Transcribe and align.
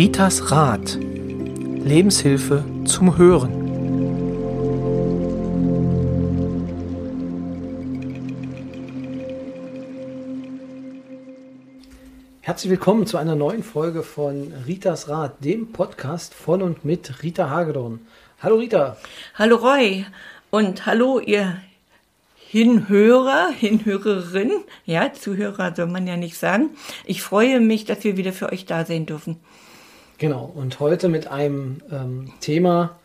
Ritas 0.00 0.50
Rat. 0.50 0.96
Lebenshilfe 0.98 2.64
zum 2.86 3.18
Hören. 3.18 3.52
Herzlich 12.40 12.70
willkommen 12.70 13.06
zu 13.06 13.18
einer 13.18 13.34
neuen 13.34 13.62
Folge 13.62 14.02
von 14.02 14.54
Ritas 14.66 15.10
Rat, 15.10 15.44
dem 15.44 15.70
Podcast 15.70 16.32
von 16.32 16.62
und 16.62 16.82
mit 16.82 17.22
Rita 17.22 17.50
Hagedorn. 17.50 18.00
Hallo 18.42 18.56
Rita. 18.56 18.96
Hallo 19.34 19.56
Roy 19.56 20.06
und 20.48 20.86
hallo 20.86 21.18
ihr 21.18 21.60
Hinhörer, 22.36 23.50
Hinhörerin, 23.50 24.64
ja, 24.86 25.12
Zuhörer 25.12 25.74
soll 25.76 25.88
man 25.88 26.06
ja 26.06 26.16
nicht 26.16 26.38
sagen. 26.38 26.70
Ich 27.04 27.20
freue 27.20 27.60
mich, 27.60 27.84
dass 27.84 28.02
wir 28.02 28.16
wieder 28.16 28.32
für 28.32 28.50
euch 28.50 28.64
da 28.64 28.86
sein 28.86 29.04
dürfen. 29.04 29.36
Genau, 30.20 30.52
und 30.54 30.80
heute 30.80 31.08
mit 31.08 31.28
einem 31.28 31.80
ähm, 31.90 32.30
Thema, 32.40 32.98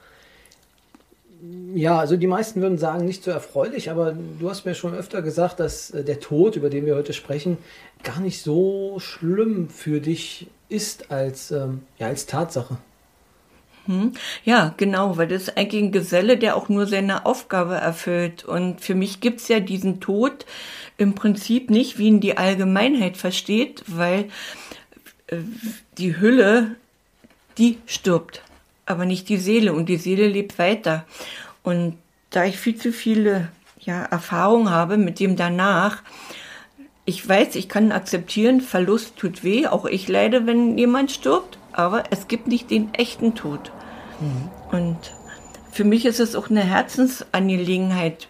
ja, 1.74 1.98
also 1.98 2.18
die 2.18 2.28
meisten 2.28 2.62
würden 2.62 2.78
sagen, 2.78 3.06
nicht 3.06 3.24
so 3.24 3.32
erfreulich, 3.32 3.90
aber 3.90 4.12
du 4.12 4.50
hast 4.50 4.66
mir 4.66 4.76
schon 4.76 4.94
öfter 4.94 5.22
gesagt, 5.22 5.62
dass 5.62 5.92
äh, 5.92 6.04
der 6.04 6.20
Tod, 6.20 6.58
über 6.58 6.70
den 6.70 6.86
wir 6.86 6.94
heute 6.94 7.14
sprechen, 7.14 7.58
gar 8.04 8.20
nicht 8.20 8.42
so 8.42 8.98
schlimm 9.00 9.70
für 9.70 10.02
dich 10.02 10.48
ist 10.68 11.10
als, 11.10 11.52
ähm, 11.52 11.84
ja, 12.00 12.08
als 12.08 12.26
Tatsache. 12.26 12.76
Hm? 13.86 14.12
Ja, 14.44 14.74
genau, 14.76 15.16
weil 15.16 15.30
das 15.30 15.44
ist 15.44 15.58
eigentlich 15.58 15.84
ein 15.84 15.92
Geselle, 15.94 16.36
der 16.36 16.58
auch 16.58 16.68
nur 16.68 16.86
seine 16.86 17.26
Aufgabe 17.26 17.76
erfüllt. 17.76 18.44
Und 18.44 18.82
für 18.82 18.94
mich 18.94 19.22
gibt's 19.22 19.48
ja 19.48 19.62
diesen 19.62 20.02
Tod 20.02 20.46
im 20.98 21.16
Prinzip 21.16 21.70
nicht, 21.70 21.98
wie 21.98 22.08
ihn 22.08 22.20
die 22.20 22.36
Allgemeinheit 22.36 23.16
versteht, 23.16 23.86
weil 23.88 24.26
äh, 25.28 25.38
die 25.98 26.20
Hülle, 26.20 26.76
die 27.58 27.80
stirbt, 27.86 28.42
aber 28.86 29.06
nicht 29.06 29.30
die 29.30 29.38
Seele 29.38 29.74
und 29.74 29.88
die 29.88 29.98
Seele 29.98 30.28
lebt 30.28 30.60
weiter. 30.60 31.06
Und 31.64 31.98
da 32.30 32.46
ich 32.46 32.58
viel 32.58 32.76
zu 32.76 32.92
viele 32.92 33.50
ja, 33.80 34.04
Erfahrungen 34.04 34.70
habe 34.70 34.98
mit 34.98 35.20
dem 35.20 35.36
danach, 35.36 36.02
ich 37.06 37.28
weiß, 37.28 37.56
ich 37.56 37.70
kann 37.70 37.92
akzeptieren, 37.92 38.62
Verlust 38.62 39.16
tut 39.16 39.44
weh, 39.44 39.68
auch 39.68 39.86
ich 39.86 40.08
leide, 40.08 40.48
wenn 40.48 40.78
jemand 40.78 41.12
stirbt, 41.12 41.60
aber 41.72 42.04
es 42.10 42.28
gibt 42.28 42.48
nicht 42.48 42.72
den 42.72 42.94
echten 42.96 43.36
Tod. 43.36 43.72
Mhm. 44.20 44.50
Und 44.78 44.98
für 45.72 45.84
mich 45.84 46.06
ist 46.06 46.20
es 46.20 46.36
auch 46.36 46.50
eine 46.50 46.64
Herzensangelegenheit. 46.64 48.28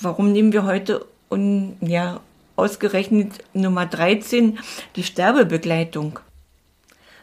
Warum 0.00 0.32
nehmen 0.32 0.52
wir 0.52 0.64
heute 0.64 1.06
und 1.28 1.76
ja 1.80 2.20
ausgerechnet 2.56 3.44
Nummer 3.52 3.86
13 3.86 4.58
die 4.96 5.02
Sterbebegleitung? 5.02 6.20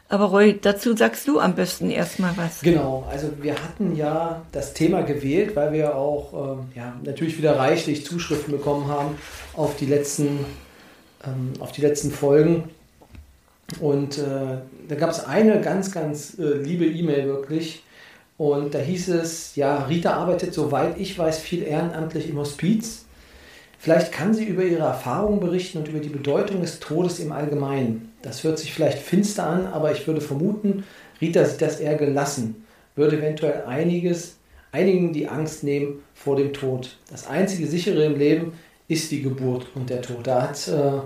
Aber 0.09 0.25
Roy, 0.25 0.58
dazu 0.61 0.95
sagst 0.95 1.27
du 1.27 1.39
am 1.39 1.55
besten 1.55 1.89
erstmal 1.89 2.36
was. 2.38 2.61
Genau, 2.61 3.05
also 3.09 3.30
wir 3.41 3.55
hatten 3.55 3.95
ja 3.95 4.41
das 4.53 4.73
Thema 4.73 5.02
gewählt, 5.02 5.55
weil 5.55 5.73
wir 5.73 5.95
auch 5.95 6.59
ähm, 6.59 6.67
ja, 6.75 6.95
natürlich 7.03 7.38
wieder 7.38 7.58
reichlich 7.58 8.05
Zuschriften 8.05 8.53
bekommen 8.53 8.88
haben 8.88 9.17
auf 9.53 9.75
die 9.75 9.85
letzten, 9.85 10.45
ähm, 11.25 11.53
auf 11.59 11.73
die 11.73 11.81
letzten 11.81 12.11
Folgen. 12.11 12.69
Und 13.81 14.17
äh, 14.17 14.59
da 14.88 14.95
gab 14.95 15.09
es 15.09 15.25
eine 15.25 15.59
ganz, 15.59 15.91
ganz 15.91 16.39
äh, 16.39 16.53
liebe 16.53 16.85
E-Mail 16.85 17.25
wirklich. 17.25 17.83
Und 18.38 18.75
da 18.75 18.80
hieß 18.80 19.09
es, 19.09 19.58
ja, 19.58 19.85
Rita 19.85 20.13
arbeitet, 20.13 20.53
soweit 20.53 20.97
ich 20.97 21.17
weiß, 21.17 21.39
viel 21.39 21.63
ehrenamtlich 21.63 22.30
im 22.30 22.38
Hospiz. 22.38 23.05
Vielleicht 23.78 24.13
kann 24.13 24.33
sie 24.33 24.45
über 24.45 24.63
ihre 24.63 24.83
Erfahrungen 24.83 25.41
berichten 25.41 25.80
und 25.80 25.88
über 25.89 26.00
die 26.00 26.09
Bedeutung 26.09 26.61
des 26.61 26.80
Todes 26.80 27.19
im 27.19 27.33
Allgemeinen. 27.33 28.06
Das 28.21 28.43
hört 28.43 28.59
sich 28.59 28.73
vielleicht 28.73 28.99
finster 28.99 29.47
an, 29.47 29.67
aber 29.67 29.91
ich 29.91 30.07
würde 30.07 30.22
vermuten, 30.22 30.83
Rita 31.22 31.45
sieht 31.45 31.61
das 31.61 31.79
eher 31.79 31.95
gelassen, 31.95 32.66
würde 32.95 33.17
eventuell 33.17 33.63
einiges, 33.66 34.38
einigen 34.72 35.13
die 35.13 35.28
Angst 35.28 35.63
nehmen 35.63 36.03
vor 36.13 36.35
dem 36.35 36.53
Tod. 36.53 36.97
Das 37.09 37.27
einzige 37.27 37.67
sichere 37.67 38.06
im 38.06 38.17
Leben 38.17 38.53
ist 38.88 39.11
die 39.11 39.22
Geburt 39.22 39.67
und 39.75 39.89
der 39.89 40.01
Tod. 40.01 40.25
Da 40.25 40.44
hat 40.44 40.67
äh, 40.67 41.01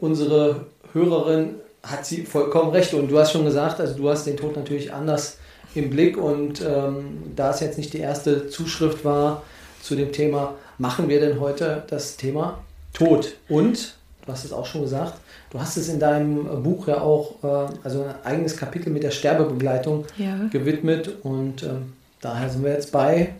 unsere 0.00 0.66
Hörerin 0.92 1.56
hat 1.82 2.06
sie 2.06 2.24
vollkommen 2.24 2.70
recht. 2.70 2.94
Und 2.94 3.10
du 3.10 3.18
hast 3.18 3.32
schon 3.32 3.44
gesagt, 3.44 3.80
also 3.80 3.94
du 3.94 4.08
hast 4.08 4.26
den 4.26 4.36
Tod 4.36 4.56
natürlich 4.56 4.92
anders 4.92 5.38
im 5.74 5.90
Blick. 5.90 6.16
Und 6.16 6.60
ähm, 6.60 7.32
da 7.34 7.50
es 7.50 7.60
jetzt 7.60 7.78
nicht 7.78 7.92
die 7.92 7.98
erste 7.98 8.48
Zuschrift 8.48 9.04
war 9.04 9.42
zu 9.82 9.96
dem 9.96 10.12
Thema, 10.12 10.54
machen 10.78 11.08
wir 11.08 11.20
denn 11.20 11.40
heute 11.40 11.84
das 11.88 12.16
Thema 12.16 12.62
Tod? 12.92 13.34
Und, 13.48 13.94
du 14.24 14.32
hast 14.32 14.44
es 14.44 14.52
auch 14.52 14.66
schon 14.66 14.82
gesagt, 14.82 15.14
du 15.52 15.60
hast 15.60 15.76
es 15.76 15.88
in 15.88 16.00
deinem 16.00 16.62
Buch 16.62 16.88
ja 16.88 17.00
auch, 17.00 17.36
äh, 17.44 17.72
also 17.84 18.04
ein 18.04 18.14
eigenes 18.24 18.56
Kapitel 18.56 18.90
mit 18.90 19.02
der 19.02 19.10
Sterbebegleitung 19.10 20.06
ja. 20.16 20.36
gewidmet. 20.50 21.10
Und 21.22 21.62
ähm, 21.62 21.92
daher 22.20 22.48
sind 22.48 22.64
wir 22.64 22.72
jetzt 22.72 22.90
bei 22.90 23.34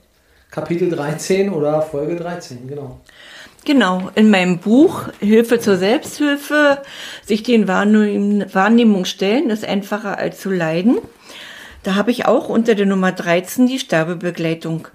Kapitel 0.51 0.91
13 0.91 1.51
oder 1.51 1.81
Folge 1.81 2.17
13, 2.17 2.69
genau. 2.69 3.01
Genau, 3.65 4.11
in 4.17 4.29
meinem 4.29 4.59
Buch 4.59 5.09
Hilfe 5.21 5.61
zur 5.61 5.77
Selbsthilfe, 5.77 6.79
sich 7.25 7.45
den 7.45 7.69
Wahrnehmungen 7.69 9.05
stellen, 9.05 9.51
ist 9.51 9.65
einfacher 9.65 10.19
als 10.19 10.41
zu 10.41 10.51
leiden. 10.51 10.99
Da 11.85 11.95
habe 11.95 12.11
ich 12.11 12.27
auch 12.27 12.49
unter 12.49 12.75
der 12.75 12.87
Nummer 12.87 13.13
13 13.13 13.69
die 13.69 13.79
Sterbebegleitung. 13.79 14.89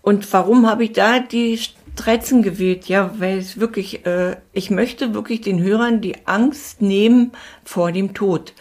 Und 0.00 0.30
warum 0.32 0.68
habe 0.68 0.84
ich 0.84 0.92
da 0.92 1.20
die 1.20 1.60
13 1.96 2.42
gewählt? 2.42 2.86
Ja, 2.88 3.14
weil 3.18 3.38
es 3.38 3.58
wirklich, 3.58 4.06
äh, 4.06 4.36
ich 4.52 4.70
möchte 4.70 5.14
wirklich 5.14 5.40
den 5.40 5.62
Hörern 5.62 6.00
die 6.00 6.26
Angst 6.26 6.82
nehmen 6.82 7.32
vor 7.64 7.92
dem 7.92 8.14
Tod. 8.14 8.54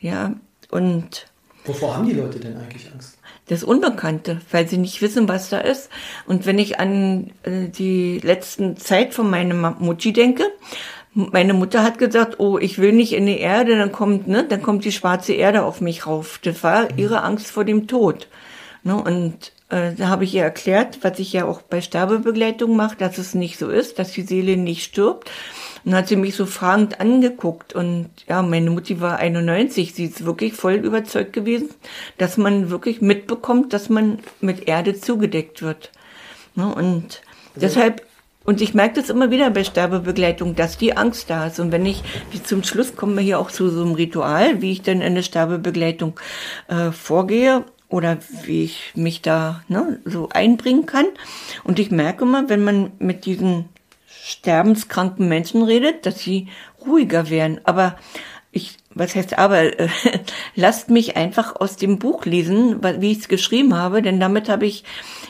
Ja, 0.00 0.34
und. 0.70 1.26
Wovor 1.64 1.96
haben 1.96 2.06
die 2.06 2.14
Leute 2.14 2.40
denn 2.40 2.56
eigentlich 2.56 2.90
Angst? 2.92 3.18
das 3.48 3.64
Unbekannte, 3.64 4.40
weil 4.50 4.68
sie 4.68 4.78
nicht 4.78 5.02
wissen, 5.02 5.28
was 5.28 5.48
da 5.48 5.58
ist. 5.58 5.90
Und 6.26 6.46
wenn 6.46 6.58
ich 6.58 6.78
an 6.78 7.30
äh, 7.42 7.68
die 7.68 8.20
letzten 8.20 8.76
Zeit 8.76 9.14
von 9.14 9.28
meiner 9.28 9.54
Mutti 9.78 10.12
denke, 10.12 10.44
meine 11.14 11.54
Mutter 11.54 11.82
hat 11.82 11.98
gesagt, 11.98 12.38
oh, 12.38 12.58
ich 12.58 12.78
will 12.78 12.92
nicht 12.92 13.12
in 13.12 13.26
die 13.26 13.38
Erde, 13.38 13.76
dann 13.76 13.90
kommt, 13.90 14.28
ne, 14.28 14.44
dann 14.44 14.62
kommt 14.62 14.84
die 14.84 14.92
schwarze 14.92 15.32
Erde 15.32 15.64
auf 15.64 15.80
mich 15.80 16.06
rauf. 16.06 16.38
Das 16.44 16.62
war 16.62 16.82
mhm. 16.82 16.98
ihre 16.98 17.22
Angst 17.22 17.50
vor 17.50 17.64
dem 17.64 17.88
Tod. 17.88 18.28
Ne, 18.84 18.94
und 18.94 19.52
da 19.68 20.08
habe 20.08 20.24
ich 20.24 20.34
ihr 20.34 20.42
erklärt, 20.42 21.00
was 21.02 21.18
ich 21.18 21.32
ja 21.32 21.44
auch 21.44 21.60
bei 21.60 21.80
Sterbebegleitung 21.80 22.74
mache, 22.74 22.96
dass 22.96 23.18
es 23.18 23.34
nicht 23.34 23.58
so 23.58 23.68
ist, 23.68 23.98
dass 23.98 24.12
die 24.12 24.22
Seele 24.22 24.56
nicht 24.56 24.82
stirbt, 24.82 25.30
und 25.84 25.94
hat 25.94 26.08
sie 26.08 26.16
mich 26.16 26.34
so 26.34 26.46
fragend 26.46 27.00
angeguckt. 27.00 27.74
Und 27.74 28.10
ja, 28.28 28.42
meine 28.42 28.70
Mutti 28.70 29.00
war 29.00 29.18
91. 29.18 29.94
Sie 29.94 30.04
ist 30.04 30.24
wirklich 30.24 30.54
voll 30.54 30.74
überzeugt 30.74 31.32
gewesen, 31.32 31.70
dass 32.18 32.36
man 32.36 32.70
wirklich 32.70 33.00
mitbekommt, 33.00 33.72
dass 33.72 33.88
man 33.88 34.18
mit 34.40 34.68
Erde 34.68 35.00
zugedeckt 35.00 35.62
wird. 35.62 35.90
Ne? 36.54 36.66
Und 36.66 37.22
also, 37.54 37.60
deshalb, 37.60 38.02
und 38.44 38.60
ich 38.60 38.74
merke 38.74 39.00
das 39.00 39.10
immer 39.10 39.30
wieder 39.30 39.50
bei 39.50 39.64
Sterbebegleitung, 39.64 40.54
dass 40.56 40.78
die 40.78 40.96
Angst 40.96 41.30
da 41.30 41.46
ist. 41.46 41.60
Und 41.60 41.72
wenn 41.72 41.86
ich, 41.86 42.02
wie 42.30 42.42
zum 42.42 42.64
Schluss 42.64 42.96
kommen 42.96 43.16
wir 43.16 43.22
hier 43.22 43.38
auch 43.38 43.50
zu 43.50 43.68
so 43.70 43.82
einem 43.82 43.94
Ritual, 43.94 44.60
wie 44.60 44.72
ich 44.72 44.82
dann 44.82 45.00
in 45.00 45.14
der 45.14 45.22
Sterbebegleitung 45.22 46.18
äh, 46.68 46.90
vorgehe 46.90 47.64
oder 47.88 48.18
wie 48.44 48.64
ich 48.64 48.92
mich 48.94 49.22
da 49.22 49.62
ne, 49.68 50.00
so 50.04 50.28
einbringen 50.28 50.86
kann. 50.86 51.06
Und 51.64 51.78
ich 51.78 51.90
merke 51.90 52.24
immer, 52.24 52.48
wenn 52.48 52.62
man 52.62 52.92
mit 52.98 53.24
diesen 53.24 53.68
sterbenskranken 54.06 55.28
Menschen 55.28 55.62
redet, 55.62 56.04
dass 56.04 56.18
sie 56.20 56.48
ruhiger 56.84 57.30
werden. 57.30 57.60
Aber 57.64 57.96
ich, 58.52 58.76
was 58.94 59.14
heißt 59.14 59.38
aber, 59.38 59.70
lasst 60.54 60.90
mich 60.90 61.16
einfach 61.16 61.56
aus 61.56 61.76
dem 61.76 61.98
Buch 61.98 62.24
lesen, 62.26 62.82
wie 63.00 63.12
ich 63.12 63.20
es 63.20 63.28
geschrieben 63.28 63.74
habe, 63.74 64.02
denn 64.02 64.20
damit 64.20 64.48
habe 64.48 64.66
ich 64.66 64.84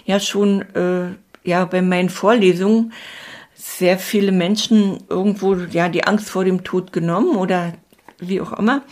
ja 0.04 0.18
schon 0.18 0.62
äh, 0.74 1.14
ja 1.44 1.64
bei 1.64 1.82
meinen 1.82 2.08
Vorlesungen 2.08 2.92
sehr 3.54 3.98
viele 3.98 4.32
Menschen 4.32 5.04
irgendwo 5.08 5.54
ja 5.54 5.88
die 5.88 6.04
Angst 6.04 6.30
vor 6.30 6.44
dem 6.44 6.64
Tod 6.64 6.92
genommen 6.92 7.36
oder 7.36 7.74
wie 8.18 8.40
auch 8.40 8.52
immer. 8.52 8.82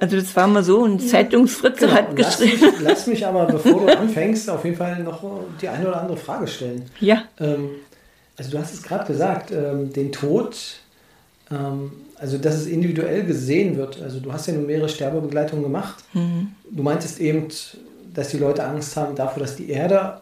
Also 0.00 0.16
das 0.16 0.34
war 0.36 0.46
mal 0.46 0.62
so, 0.62 0.84
ein 0.84 1.00
Zeitungsfritze 1.00 1.86
genau. 1.86 1.92
hat 1.92 2.14
geschrieben. 2.14 2.58
Lass 2.60 2.72
mich, 2.72 2.80
lass 2.80 3.06
mich 3.08 3.26
aber, 3.26 3.46
bevor 3.46 3.80
du 3.80 3.86
anfängst, 3.98 4.48
auf 4.48 4.64
jeden 4.64 4.76
Fall 4.76 5.02
noch 5.02 5.22
die 5.60 5.68
eine 5.68 5.88
oder 5.88 6.00
andere 6.00 6.16
Frage 6.16 6.46
stellen. 6.46 6.84
Ja. 7.00 7.24
Ähm, 7.40 7.70
also 8.36 8.52
du 8.52 8.58
hast 8.58 8.72
es 8.72 8.82
gerade 8.82 9.06
gesagt, 9.06 9.50
ähm, 9.50 9.92
den 9.92 10.12
Tod, 10.12 10.56
ähm, 11.50 11.90
also 12.14 12.38
dass 12.38 12.54
es 12.54 12.66
individuell 12.66 13.24
gesehen 13.24 13.76
wird. 13.76 14.00
Also 14.00 14.20
du 14.20 14.32
hast 14.32 14.46
ja 14.46 14.54
nur 14.54 14.64
mehrere 14.64 14.88
Sterbebegleitungen 14.88 15.64
gemacht. 15.64 16.04
Mhm. 16.12 16.52
Du 16.70 16.84
meintest 16.84 17.18
eben, 17.18 17.48
dass 18.14 18.28
die 18.28 18.38
Leute 18.38 18.64
Angst 18.64 18.96
haben 18.96 19.16
davor, 19.16 19.42
dass 19.42 19.56
die 19.56 19.70
Erde 19.70 20.20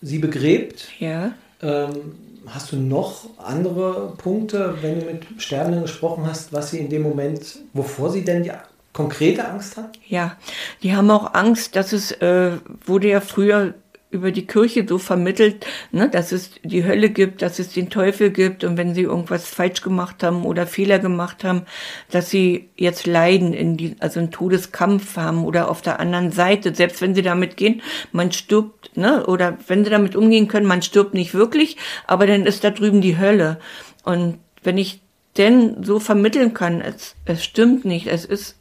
sie 0.00 0.18
begräbt. 0.18 0.88
Ja. 0.98 1.32
Ähm, 1.60 2.14
hast 2.46 2.72
du 2.72 2.76
noch 2.76 3.28
andere 3.38 4.14
Punkte, 4.16 4.76
wenn 4.80 5.00
du 5.00 5.06
mit 5.06 5.26
Sterbenden 5.38 5.82
gesprochen 5.82 6.24
hast, 6.26 6.52
was 6.54 6.70
sie 6.70 6.78
in 6.78 6.88
dem 6.88 7.02
Moment, 7.02 7.58
wovor 7.74 8.10
sie 8.10 8.24
denn 8.24 8.42
die 8.42 8.52
konkrete 8.96 9.46
Angst 9.46 9.76
haben? 9.76 9.88
Ja, 10.08 10.36
die 10.82 10.96
haben 10.96 11.10
auch 11.10 11.34
Angst, 11.34 11.76
dass 11.76 11.92
es 11.92 12.12
äh, 12.12 12.52
wurde 12.84 13.08
ja 13.08 13.20
früher 13.20 13.74
über 14.10 14.30
die 14.30 14.46
Kirche 14.46 14.86
so 14.88 14.98
vermittelt, 14.98 15.66
ne, 15.92 16.08
dass 16.08 16.32
es 16.32 16.52
die 16.62 16.84
Hölle 16.84 17.10
gibt, 17.10 17.42
dass 17.42 17.58
es 17.58 17.70
den 17.70 17.90
Teufel 17.90 18.30
gibt 18.30 18.64
und 18.64 18.76
wenn 18.76 18.94
sie 18.94 19.02
irgendwas 19.02 19.46
falsch 19.46 19.82
gemacht 19.82 20.22
haben 20.22 20.44
oder 20.44 20.66
Fehler 20.66 20.98
gemacht 20.98 21.44
haben, 21.44 21.62
dass 22.10 22.30
sie 22.30 22.70
jetzt 22.76 23.06
leiden, 23.06 23.52
in 23.52 23.76
die, 23.76 23.96
also 23.98 24.20
einen 24.20 24.30
Todeskampf 24.30 25.16
haben 25.16 25.44
oder 25.44 25.70
auf 25.70 25.82
der 25.82 26.00
anderen 26.00 26.32
Seite, 26.32 26.74
selbst 26.74 27.02
wenn 27.02 27.14
sie 27.14 27.22
damit 27.22 27.56
gehen, 27.56 27.82
man 28.12 28.32
stirbt, 28.32 28.96
ne, 28.96 29.26
oder 29.26 29.58
wenn 29.66 29.84
sie 29.84 29.90
damit 29.90 30.16
umgehen 30.16 30.48
können, 30.48 30.66
man 30.66 30.82
stirbt 30.82 31.12
nicht 31.12 31.34
wirklich, 31.34 31.76
aber 32.06 32.26
dann 32.26 32.46
ist 32.46 32.64
da 32.64 32.70
drüben 32.70 33.02
die 33.02 33.18
Hölle. 33.18 33.58
Und 34.04 34.38
wenn 34.62 34.78
ich 34.78 35.02
denn 35.36 35.82
so 35.82 35.98
vermitteln 35.98 36.54
kann, 36.54 36.80
es, 36.80 37.16
es 37.26 37.44
stimmt 37.44 37.84
nicht, 37.84 38.06
es 38.06 38.24
ist 38.24 38.56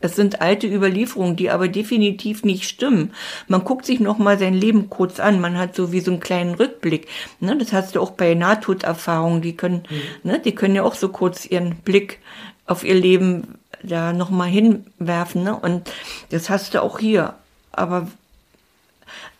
es 0.00 0.14
sind 0.14 0.40
alte 0.40 0.66
Überlieferungen, 0.68 1.36
die 1.36 1.50
aber 1.50 1.68
definitiv 1.68 2.44
nicht 2.44 2.64
stimmen. 2.64 3.12
Man 3.48 3.64
guckt 3.64 3.84
sich 3.84 3.98
noch 3.98 4.18
mal 4.18 4.38
sein 4.38 4.54
Leben 4.54 4.90
kurz 4.90 5.18
an. 5.18 5.40
Man 5.40 5.58
hat 5.58 5.74
so 5.74 5.90
wie 5.90 6.00
so 6.00 6.12
einen 6.12 6.20
kleinen 6.20 6.54
Rückblick. 6.54 7.08
Ne, 7.40 7.56
das 7.56 7.72
hast 7.72 7.96
du 7.96 8.00
auch 8.00 8.12
bei 8.12 8.34
Nahtoderfahrungen. 8.34 9.42
Die 9.42 9.56
können, 9.56 9.82
mhm. 9.90 10.30
ne, 10.30 10.38
die 10.38 10.54
können 10.54 10.76
ja 10.76 10.84
auch 10.84 10.94
so 10.94 11.08
kurz 11.08 11.46
ihren 11.46 11.76
Blick 11.76 12.20
auf 12.66 12.84
ihr 12.84 12.94
Leben 12.94 13.58
da 13.82 14.12
noch 14.12 14.30
mal 14.30 14.48
hinwerfen. 14.48 15.42
Ne? 15.42 15.56
Und 15.56 15.90
das 16.30 16.48
hast 16.48 16.74
du 16.74 16.82
auch 16.82 17.00
hier. 17.00 17.34
Aber 17.72 18.08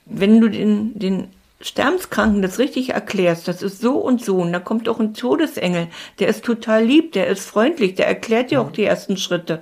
wenn 0.06 0.40
du 0.40 0.48
den, 0.48 0.98
den 0.98 1.28
Sterbenskranken 1.60 2.40
das 2.40 2.60
richtig 2.60 2.90
erklärst, 2.90 3.48
das 3.48 3.62
ist 3.62 3.80
so 3.80 3.96
und 3.96 4.24
so, 4.24 4.36
und 4.36 4.52
da 4.52 4.60
kommt 4.60 4.88
auch 4.88 5.00
ein 5.00 5.12
Todesengel, 5.12 5.88
der 6.20 6.28
ist 6.28 6.44
total 6.44 6.84
lieb, 6.84 7.12
der 7.12 7.26
ist 7.26 7.48
freundlich, 7.48 7.96
der 7.96 8.06
erklärt 8.06 8.52
dir 8.52 8.60
auch 8.60 8.70
die 8.70 8.84
ersten 8.84 9.16
Schritte. 9.16 9.60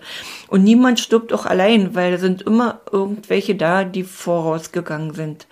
Und 0.48 0.62
niemand 0.62 1.00
stirbt 1.00 1.32
auch 1.32 1.46
allein, 1.46 1.94
weil 1.94 2.12
da 2.12 2.18
sind 2.18 2.42
immer 2.42 2.82
irgendwelche 2.92 3.54
da, 3.54 3.84
die 3.84 4.04
vorausgegangen 4.04 5.14
sind. 5.14 5.46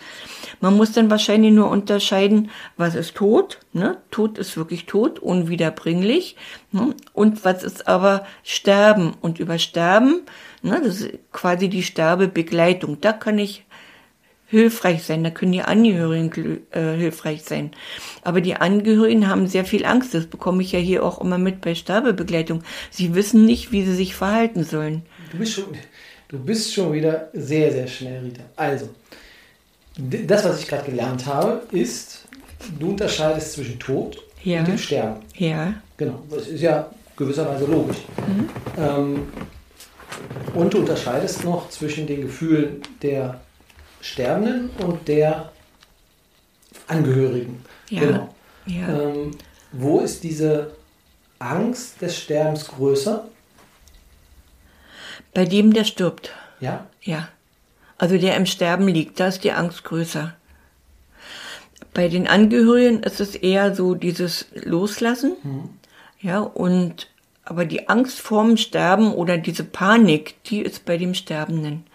Man 0.60 0.76
muss 0.76 0.92
dann 0.92 1.10
wahrscheinlich 1.10 1.52
nur 1.52 1.70
unterscheiden, 1.70 2.50
was 2.76 2.94
ist 2.94 3.14
tot, 3.14 3.60
ne? 3.72 3.96
Tod 4.10 4.36
ist 4.36 4.56
wirklich 4.58 4.84
tot, 4.84 5.18
unwiederbringlich, 5.18 6.36
ne? 6.72 6.94
und 7.14 7.44
was 7.46 7.64
ist 7.64 7.88
aber 7.88 8.26
Sterben. 8.42 9.14
Und 9.22 9.40
über 9.40 9.58
Sterben, 9.58 10.22
ne, 10.60 10.80
das 10.84 11.00
ist 11.00 11.18
quasi 11.32 11.70
die 11.70 11.82
Sterbebegleitung, 11.82 13.00
da 13.00 13.14
kann 13.14 13.38
ich 13.38 13.64
hilfreich 14.54 15.02
sein, 15.02 15.24
da 15.24 15.30
können 15.30 15.52
die 15.52 15.62
Angehörigen 15.62 16.60
äh, 16.70 16.94
hilfreich 16.96 17.42
sein. 17.42 17.72
Aber 18.22 18.40
die 18.40 18.54
Angehörigen 18.54 19.28
haben 19.28 19.46
sehr 19.46 19.64
viel 19.64 19.84
Angst, 19.84 20.14
das 20.14 20.26
bekomme 20.26 20.62
ich 20.62 20.72
ja 20.72 20.78
hier 20.78 21.04
auch 21.04 21.20
immer 21.20 21.38
mit 21.38 21.60
bei 21.60 21.74
Sterbebegleitung. 21.74 22.62
Sie 22.90 23.14
wissen 23.14 23.44
nicht, 23.44 23.72
wie 23.72 23.84
sie 23.84 23.94
sich 23.94 24.14
verhalten 24.14 24.64
sollen. 24.64 25.02
Du 25.32 25.38
bist 25.38 25.52
schon, 25.54 25.64
du 26.28 26.38
bist 26.38 26.72
schon 26.72 26.92
wieder 26.92 27.28
sehr, 27.32 27.72
sehr 27.72 27.86
schnell, 27.86 28.22
Rita. 28.24 28.42
Also, 28.56 28.88
das, 29.98 30.44
was 30.44 30.60
ich 30.60 30.68
gerade 30.68 30.90
gelernt 30.90 31.26
habe, 31.26 31.62
ist, 31.70 32.24
du 32.78 32.90
unterscheidest 32.90 33.52
zwischen 33.52 33.78
Tod 33.78 34.22
ja. 34.42 34.60
und 34.60 34.68
dem 34.68 34.78
Sterben. 34.78 35.20
Ja. 35.36 35.74
Genau, 35.96 36.22
das 36.30 36.48
ist 36.48 36.60
ja 36.60 36.90
gewisserweise 37.16 37.66
logisch. 37.66 37.98
Mhm. 38.26 38.48
Ähm, 38.78 39.22
und 40.54 40.72
du 40.72 40.78
unterscheidest 40.78 41.44
noch 41.44 41.68
zwischen 41.70 42.06
den 42.06 42.22
Gefühlen 42.22 42.82
der 43.02 43.40
Sterbenden 44.04 44.68
und 44.86 45.08
der 45.08 45.50
Angehörigen. 46.86 47.64
Ja. 47.88 48.00
Genau. 48.00 48.34
Ja. 48.66 49.00
Ähm, 49.00 49.30
wo 49.72 50.00
ist 50.00 50.22
diese 50.22 50.76
Angst 51.38 52.02
des 52.02 52.18
Sterbens 52.18 52.68
größer? 52.68 53.26
Bei 55.32 55.46
dem, 55.46 55.72
der 55.72 55.84
stirbt. 55.84 56.32
Ja? 56.60 56.86
Ja. 57.00 57.28
Also 57.96 58.18
der 58.18 58.36
im 58.36 58.44
Sterben 58.44 58.88
liegt, 58.88 59.18
da 59.20 59.28
ist 59.28 59.42
die 59.42 59.52
Angst 59.52 59.84
größer. 59.84 60.34
Bei 61.94 62.08
den 62.08 62.28
Angehörigen 62.28 63.02
ist 63.02 63.20
es 63.20 63.34
eher 63.34 63.74
so 63.74 63.94
dieses 63.94 64.46
Loslassen. 64.52 65.36
Mhm. 65.42 65.70
Ja, 66.20 66.40
und 66.40 67.08
aber 67.42 67.64
die 67.64 67.88
Angst 67.88 68.20
vorm 68.20 68.58
Sterben 68.58 69.14
oder 69.14 69.38
diese 69.38 69.64
Panik, 69.64 70.42
die 70.44 70.60
ist 70.60 70.84
bei 70.84 70.98
dem 70.98 71.14
Sterbenden. 71.14 71.86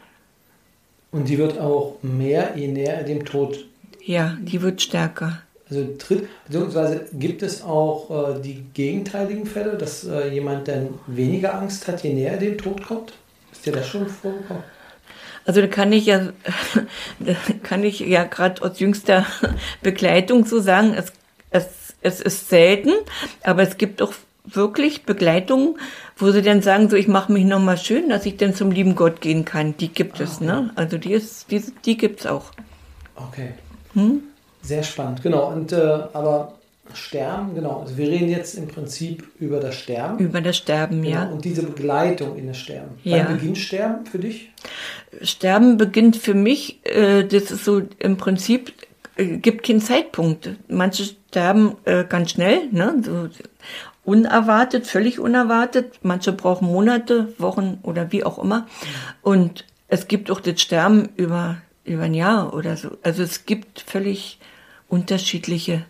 Und 1.12 1.28
die 1.28 1.38
wird 1.38 1.58
auch 1.58 1.98
mehr, 2.02 2.54
je 2.56 2.68
näher 2.68 2.96
er 2.96 3.04
dem 3.04 3.26
Tod. 3.26 3.66
Ja, 4.04 4.38
die 4.42 4.62
wird 4.62 4.82
stärker. 4.82 5.42
Also 5.70 5.86
tritt, 5.98 6.28
beziehungsweise 6.46 7.06
gibt 7.14 7.44
es 7.44 7.64
auch 7.64 8.38
äh, 8.38 8.42
die 8.42 8.66
gegenteiligen 8.74 9.46
Fälle, 9.46 9.78
dass 9.78 10.04
äh, 10.04 10.30
jemand 10.30 10.68
dann 10.68 10.96
weniger 11.06 11.54
Angst 11.56 11.88
hat, 11.88 12.04
je 12.04 12.14
näher 12.14 12.34
er 12.34 12.38
dem 12.38 12.58
Tod 12.58 12.84
kommt? 12.84 13.14
Ist 13.52 13.66
dir 13.66 13.74
das 13.74 13.88
schon 13.88 14.08
vorgekommen? 14.08 14.64
Also 15.46 15.62
da 15.62 15.68
kann 15.68 15.92
ich 15.94 16.06
ja, 16.06 16.30
kann 17.64 17.84
ich 17.84 18.00
ja 18.00 18.24
gerade 18.24 18.62
aus 18.62 18.80
jüngster 18.80 19.26
Begleitung 19.82 20.46
so 20.46 20.60
sagen, 20.60 20.94
es, 20.96 21.12
es, 21.52 21.96
es 22.02 22.22
ist 22.22 22.50
selten, 22.50 22.92
aber 23.44 23.64
es 23.64 23.78
gibt 23.78 24.02
auch 24.02 24.14
wirklich 24.56 25.04
Begleitungen, 25.04 25.78
wo 26.18 26.32
sie 26.32 26.42
dann 26.42 26.62
sagen, 26.62 26.90
so 26.90 26.96
ich 26.96 27.08
mache 27.08 27.32
mich 27.32 27.46
nochmal 27.46 27.78
schön, 27.78 28.10
dass 28.10 28.26
ich 28.26 28.38
dann 28.38 28.54
zum 28.54 28.72
lieben 28.72 28.96
Gott 28.96 29.22
gehen 29.22 29.46
kann. 29.46 29.76
Die 29.78 29.90
gibt 29.90 30.20
ah, 30.20 30.24
es, 30.24 30.42
ne? 30.42 30.72
Also 30.76 30.98
die 30.98 31.14
ist, 31.14 31.52
die, 31.52 31.64
die 31.86 31.98
gibt 31.98 32.22
es 32.22 32.26
auch. 32.26 32.52
Okay. 33.16 33.54
Hm? 33.94 34.22
Sehr 34.62 34.84
spannend, 34.84 35.22
genau. 35.24 35.52
Und 35.52 35.72
äh, 35.72 36.00
aber 36.14 36.54
Sterben, 36.94 37.54
genau. 37.54 37.82
Also 37.82 37.98
wir 37.98 38.08
reden 38.08 38.30
jetzt 38.30 38.56
im 38.56 38.68
Prinzip 38.68 39.28
über 39.40 39.60
das 39.60 39.76
Sterben. 39.76 40.18
Über 40.18 40.42
das 40.42 40.58
Sterben, 40.58 41.04
genau. 41.04 41.16
ja. 41.16 41.30
Und 41.30 41.46
diese 41.46 41.64
Begleitung 41.64 42.36
in 42.38 42.48
das 42.48 42.58
Sterben. 42.58 42.98
Ja. 43.04 43.26
Wann 43.26 43.38
beginnt 43.38 43.58
Sterben 43.58 44.06
für 44.06 44.20
dich? 44.20 44.52
Sterben 45.22 45.78
beginnt 45.78 46.18
für 46.18 46.34
mich, 46.34 46.80
äh, 46.84 47.24
das 47.24 47.52
ist 47.52 47.64
so 47.64 47.82
im 48.00 48.18
Prinzip, 48.18 48.74
äh, 49.18 49.38
gibt 49.38 49.66
keinen 49.66 49.82
Zeitpunkt. 49.82 50.50
Manche 50.68 51.04
sterben 51.04 51.76
äh, 51.86 52.06
ganz 52.06 52.32
schnell, 52.32 52.68
ne? 52.72 52.96
So, 53.04 53.30
unerwartet, 54.10 54.88
völlig 54.88 55.20
unerwartet. 55.20 56.00
Manche 56.02 56.34
brauchen 56.34 56.68
Monate, 56.68 57.34
Wochen 57.38 57.78
oder 57.84 58.12
wie 58.12 58.24
auch 58.24 58.40
immer. 58.40 58.66
Und 59.22 59.66
es 59.88 60.08
gibt 60.08 60.32
auch 60.32 60.40
das 60.40 60.60
Sterben 60.60 61.10
über, 61.16 61.58
über 61.86 62.04
ein 62.04 62.16
Jahr 62.16 62.54
oder 62.54 62.76
so. 62.76 62.98
Also 63.04 63.22
es 63.22 63.46
gibt 63.46 63.82
völlig 63.82 64.40
unterschiedliche 64.88 65.86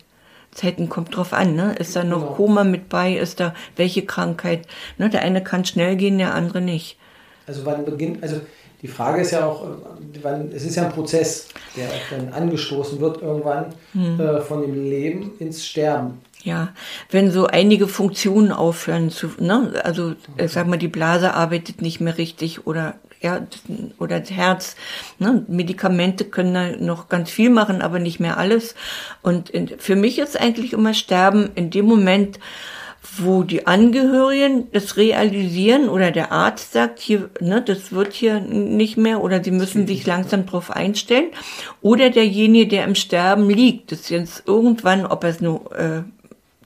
Zeiten, 0.52 0.88
kommt 0.88 1.16
drauf 1.16 1.32
an, 1.32 1.54
ne? 1.54 1.74
Ist 1.78 1.96
da 1.96 2.04
noch 2.04 2.20
genau. 2.20 2.32
Koma 2.34 2.64
mit 2.64 2.88
bei? 2.88 3.16
Ist 3.16 3.40
da 3.40 3.54
welche 3.76 4.04
Krankheit? 4.04 4.66
Ne? 4.98 5.08
Der 5.08 5.22
eine 5.22 5.42
kann 5.42 5.64
schnell 5.64 5.96
gehen, 5.96 6.18
der 6.18 6.34
andere 6.34 6.60
nicht. 6.60 6.98
Also 7.46 7.64
wann 7.64 7.84
beginnt, 7.84 8.22
also 8.22 8.40
die 8.82 8.88
Frage 8.88 9.22
ist 9.22 9.30
ja 9.30 9.46
auch, 9.46 9.66
wann, 10.22 10.50
es 10.52 10.64
ist 10.64 10.76
ja 10.76 10.84
ein 10.84 10.92
Prozess, 10.92 11.48
der 11.76 11.88
dann 12.10 12.32
angestoßen 12.32 13.00
wird 13.00 13.22
irgendwann 13.22 13.66
hm. 13.92 14.20
äh, 14.20 14.40
von 14.40 14.62
dem 14.62 14.74
Leben 14.74 15.32
ins 15.38 15.64
Sterben. 15.64 16.20
Ja, 16.42 16.70
wenn 17.10 17.30
so 17.30 17.46
einige 17.46 17.86
Funktionen 17.86 18.50
aufhören 18.50 19.10
zu, 19.10 19.30
ne, 19.38 19.74
also 19.84 20.14
ich 20.38 20.50
sag 20.50 20.66
mal, 20.66 20.78
die 20.78 20.88
Blase 20.88 21.34
arbeitet 21.34 21.82
nicht 21.82 22.00
mehr 22.00 22.16
richtig 22.16 22.66
oder 22.66 22.94
ja, 23.20 23.46
oder 23.98 24.20
das 24.20 24.30
Herz, 24.30 24.76
ne, 25.18 25.44
Medikamente 25.48 26.24
können 26.24 26.54
da 26.54 26.70
noch 26.82 27.10
ganz 27.10 27.30
viel 27.30 27.50
machen, 27.50 27.82
aber 27.82 27.98
nicht 27.98 28.20
mehr 28.20 28.38
alles. 28.38 28.74
Und 29.22 29.50
in, 29.50 29.68
für 29.78 29.96
mich 29.96 30.18
ist 30.18 30.40
eigentlich 30.40 30.72
immer 30.72 30.94
Sterben 30.94 31.50
in 31.54 31.70
dem 31.70 31.84
Moment, 31.84 32.38
wo 33.16 33.42
die 33.42 33.66
Angehörigen 33.66 34.68
das 34.72 34.96
realisieren 34.96 35.88
oder 35.88 36.10
der 36.10 36.32
Arzt 36.32 36.72
sagt, 36.72 36.98
hier, 36.98 37.30
ne, 37.40 37.60
das 37.60 37.92
wird 37.92 38.12
hier 38.12 38.40
nicht 38.40 38.96
mehr 38.96 39.22
oder 39.22 39.42
sie 39.42 39.50
müssen 39.50 39.86
sich 39.86 40.06
langsam 40.06 40.46
drauf 40.46 40.70
einstellen 40.70 41.30
oder 41.82 42.10
derjenige, 42.10 42.68
der 42.68 42.84
im 42.84 42.94
Sterben 42.94 43.50
liegt, 43.50 43.92
das 43.92 44.08
jetzt 44.08 44.44
irgendwann, 44.46 45.06
ob 45.06 45.24
er 45.24 45.30
es 45.30 45.40
nur 45.40 45.72
äh, 45.76 46.02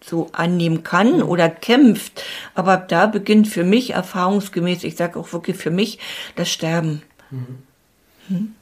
so 0.06 0.28
annehmen 0.32 0.82
kann 0.82 1.22
oder 1.22 1.48
kämpft. 1.48 2.22
Aber 2.54 2.76
da 2.76 3.06
beginnt 3.06 3.48
für 3.48 3.64
mich 3.64 3.90
erfahrungsgemäß, 3.90 4.84
ich 4.84 4.96
sage 4.96 5.18
auch 5.18 5.32
wirklich 5.32 5.56
für 5.56 5.70
mich, 5.70 5.98
das 6.36 6.50
Sterben. 6.50 7.02
Hm? 8.28 8.54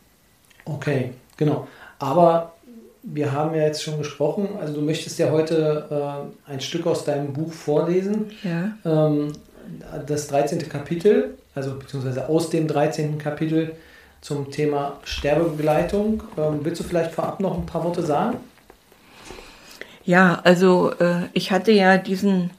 Okay, 0.65 1.13
genau. 1.37 1.69
Aber 1.99 2.55
wir 3.03 3.33
haben 3.33 3.55
ja 3.55 3.63
jetzt 3.63 3.83
schon 3.83 3.99
gesprochen, 3.99 4.49
also 4.61 4.75
du 4.75 4.81
möchtest 4.81 5.19
ja 5.19 5.31
heute 5.31 6.29
äh, 6.47 6.51
ein 6.53 6.61
Stück 6.61 6.87
aus 6.87 7.05
deinem 7.05 7.33
Buch 7.33 7.53
vorlesen. 7.53 8.31
Ja. 8.43 8.73
Ähm, 8.85 9.33
das 10.07 10.29
13. 10.29 10.69
Kapitel, 10.69 11.37
also 11.55 11.79
beziehungsweise 11.79 12.29
aus 12.29 12.51
dem 12.51 12.67
13. 12.67 13.19
Kapitel 13.19 13.77
zum 14.21 14.51
Thema 14.51 15.01
Sterbebegleitung. 15.05 16.23
Ähm, 16.37 16.61
willst 16.63 16.81
du 16.81 16.85
vielleicht 16.85 17.13
vorab 17.13 17.41
noch 17.41 17.57
ein 17.57 17.67
paar 17.67 17.85
Worte 17.85 18.03
sagen? 18.03 18.39
Ja, 20.05 20.41
also 20.43 20.93
äh, 20.99 21.29
ich 21.33 21.53
hatte 21.53 21.73
ja 21.73 21.97
diesen, 21.97 22.51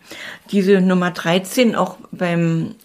diese 0.51 0.79
Nummer 0.79 1.11
13 1.11 1.75
auch 1.75 1.97
beim 2.11 2.75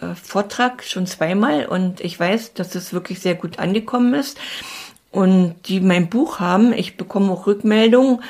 äh, 0.00 0.14
Vortrag 0.14 0.84
schon 0.84 1.06
zweimal 1.06 1.66
und 1.66 2.00
ich 2.00 2.18
weiß, 2.18 2.54
dass 2.54 2.74
es 2.74 2.92
wirklich 2.92 3.20
sehr 3.20 3.34
gut 3.34 3.58
angekommen 3.58 4.14
ist. 4.14 4.38
Und 5.10 5.54
die 5.66 5.80
mein 5.80 6.08
Buch 6.08 6.40
haben, 6.40 6.72
ich 6.72 6.96
bekomme 6.96 7.30
auch 7.30 7.46
Rückmeldungen. 7.46 8.22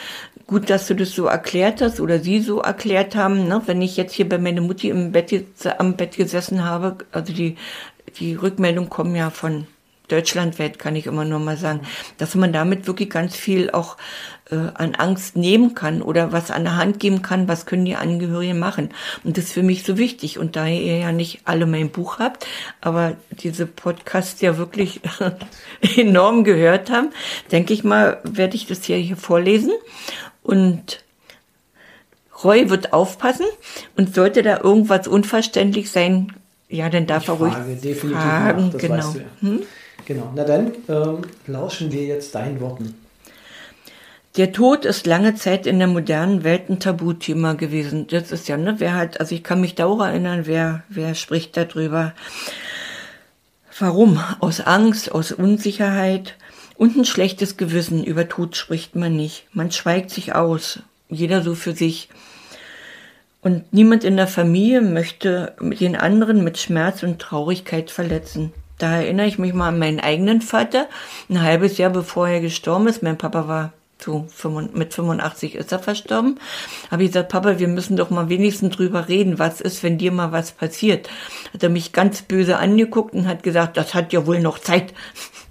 Gut, 0.47 0.71
dass 0.71 0.87
du 0.87 0.95
das 0.95 1.11
so 1.11 1.27
erklärt 1.27 1.81
hast 1.81 1.99
oder 1.99 2.21
sie 2.21 2.41
so 2.41 2.61
erklärt 2.61 3.17
haben. 3.17 3.49
Ne? 3.49 3.63
Wenn 3.67 3.83
ich 3.83 3.97
jetzt 3.97 4.13
hier 4.13 4.29
bei 4.29 4.39
meiner 4.39 4.61
Mutti 4.61 4.91
im 4.91 5.11
Bett, 5.11 5.33
am 5.79 5.97
Bett 5.97 6.17
gesessen 6.17 6.65
habe, 6.65 6.99
also 7.11 7.33
die, 7.33 7.57
die 8.21 8.35
Rückmeldungen 8.35 8.89
kommen 8.89 9.17
ja 9.17 9.31
von 9.31 9.67
deutschlandweit 10.09 10.79
kann 10.79 10.97
ich 10.97 11.07
immer 11.07 11.25
nur 11.25 11.41
mal 11.41 11.57
sagen, 11.57 11.81
dass 12.19 12.35
man 12.35 12.53
damit 12.53 12.87
wirklich 12.87 13.11
ganz 13.11 13.35
viel 13.35 13.71
auch 13.71 13.97
an 14.55 14.95
Angst 14.95 15.37
nehmen 15.37 15.75
kann 15.75 16.03
oder 16.03 16.31
was 16.31 16.53
an 16.53 16.65
der 16.65 16.77
Hand 16.77 17.01
geben 17.01 17.23
kann, 17.23 17.49
was 17.49 17.67
können 17.67 17.85
die 17.85 17.97
Angehörigen 17.97 18.59
machen. 18.59 18.91
Und 19.25 19.37
das 19.37 19.47
ist 19.47 19.53
für 19.53 19.65
mich 19.65 19.83
so 19.83 19.99
wichtig. 19.99 20.39
Und 20.39 20.55
da 20.55 20.67
ihr 20.67 20.99
ja 20.99 21.11
nicht 21.11 21.41
alle 21.45 21.67
mein 21.67 21.91
Buch 21.91 22.21
habt, 22.21 22.47
aber 22.81 23.17
diese 23.31 23.67
Podcasts 23.67 24.41
ja 24.41 24.57
wirklich 24.57 25.01
enorm 25.97 26.45
gehört 26.45 26.91
haben, 26.91 27.11
denke 27.51 27.73
ich 27.73 27.83
mal, 27.83 28.21
werde 28.23 28.55
ich 28.55 28.67
das 28.67 28.85
hier, 28.85 28.99
hier 28.99 29.17
vorlesen. 29.17 29.73
Und 30.45 31.03
Roy 32.45 32.71
wird 32.71 32.93
aufpassen 32.93 33.47
und 33.97 34.15
sollte 34.15 34.43
da 34.43 34.61
irgendwas 34.61 35.09
unverständlich 35.09 35.91
sein, 35.91 36.33
ja, 36.69 36.89
dann 36.89 37.07
darf 37.07 37.25
ich 37.25 37.29
er 37.29 37.35
ruhig 37.35 37.55
definitiv 37.83 38.11
fragen. 38.11 38.69
Nach, 38.69 38.79
genau. 38.79 39.15
Ja. 39.15 39.25
Hm? 39.41 39.63
Genau. 40.05 40.33
Na 40.37 40.45
dann 40.45 40.73
ähm, 40.89 41.23
lauschen 41.47 41.91
wir 41.91 42.05
jetzt 42.05 42.35
deinen 42.35 42.61
Worten. 42.61 42.95
Der 44.37 44.53
Tod 44.53 44.85
ist 44.85 45.07
lange 45.07 45.35
Zeit 45.35 45.67
in 45.67 45.79
der 45.79 45.89
modernen 45.89 46.45
Welt 46.45 46.69
ein 46.69 46.79
Tabuthema 46.79 47.55
gewesen. 47.55 48.07
Das 48.07 48.33
ist 48.33 48.49
ja, 48.49 48.59
ne, 48.59 48.75
wer 48.79 48.95
hat, 48.95 49.19
also 49.19 49.35
ich 49.35 49.43
kann 49.43 49.63
mich 49.63 49.75
da 49.75 49.87
auch 49.87 50.01
erinnern, 50.01 50.43
wer, 50.45 50.83
wer 50.91 51.15
spricht 51.15 51.57
darüber. 51.57 52.13
Warum? 53.79 54.21
Aus 54.41 54.61
Angst, 54.61 55.11
aus 55.11 55.33
Unsicherheit 55.33 56.37
und 56.77 56.97
ein 56.97 57.07
schlechtes 57.07 57.57
Gewissen. 57.57 58.05
Über 58.05 58.29
Tod 58.29 58.57
spricht 58.57 58.95
man 58.95 59.17
nicht. 59.17 59.47
Man 59.55 59.73
schweigt 59.73 60.11
sich 60.11 60.35
aus. 60.35 60.81
Jeder 61.09 61.43
so 61.43 61.55
für 61.55 61.73
sich. 61.73 62.11
Und 63.41 63.73
niemand 63.73 64.05
in 64.05 64.17
der 64.17 64.27
Familie 64.27 64.83
möchte 64.83 65.55
den 65.61 65.97
anderen 65.97 66.45
mit 66.45 66.59
Schmerz 66.59 67.03
und 67.03 67.21
Traurigkeit 67.21 67.91
verletzen. 67.91 68.53
Da 68.77 68.97
erinnere 68.97 69.29
ich 69.29 69.39
mich 69.39 69.55
mal 69.55 69.69
an 69.69 69.79
meinen 69.79 70.01
eigenen 70.01 70.43
Vater. 70.43 70.89
Ein 71.31 71.41
halbes 71.41 71.79
Jahr 71.79 71.91
bevor 71.91 72.29
er 72.29 72.41
gestorben 72.41 72.89
ist. 72.89 73.03
Mein 73.03 73.17
Papa 73.17 73.49
war 73.49 73.73
so 73.99 74.27
mit 74.73 74.95
85 74.95 75.55
ist 75.55 75.73
er 75.73 75.79
verstorben. 75.79 76.39
Habe 76.91 77.05
ich 77.05 77.11
gesagt, 77.11 77.31
Papa, 77.31 77.59
wir 77.59 77.69
müssen 77.69 77.97
doch 77.97 78.11
mal 78.11 78.29
wenigstens 78.29 78.77
drüber 78.77 79.09
reden, 79.09 79.39
was 79.39 79.61
ist, 79.61 79.83
wenn 79.83 79.99
dir 79.99 80.13
mal 80.13 80.33
was 80.33 80.53
passiert. 80.53 81.09
Hat 81.55 81.63
er 81.63 81.71
mich 81.71 81.93
ganz 81.93 82.23
böse 82.23 82.59
angeguckt 82.59 83.15
und 83.15 83.27
hat 83.27 83.43
gesagt, 83.43 83.77
das 83.77 83.95
hat 83.95 84.13
ja 84.13 84.27
wohl 84.27 84.41
noch 84.41 84.59
Zeit. 84.59 84.93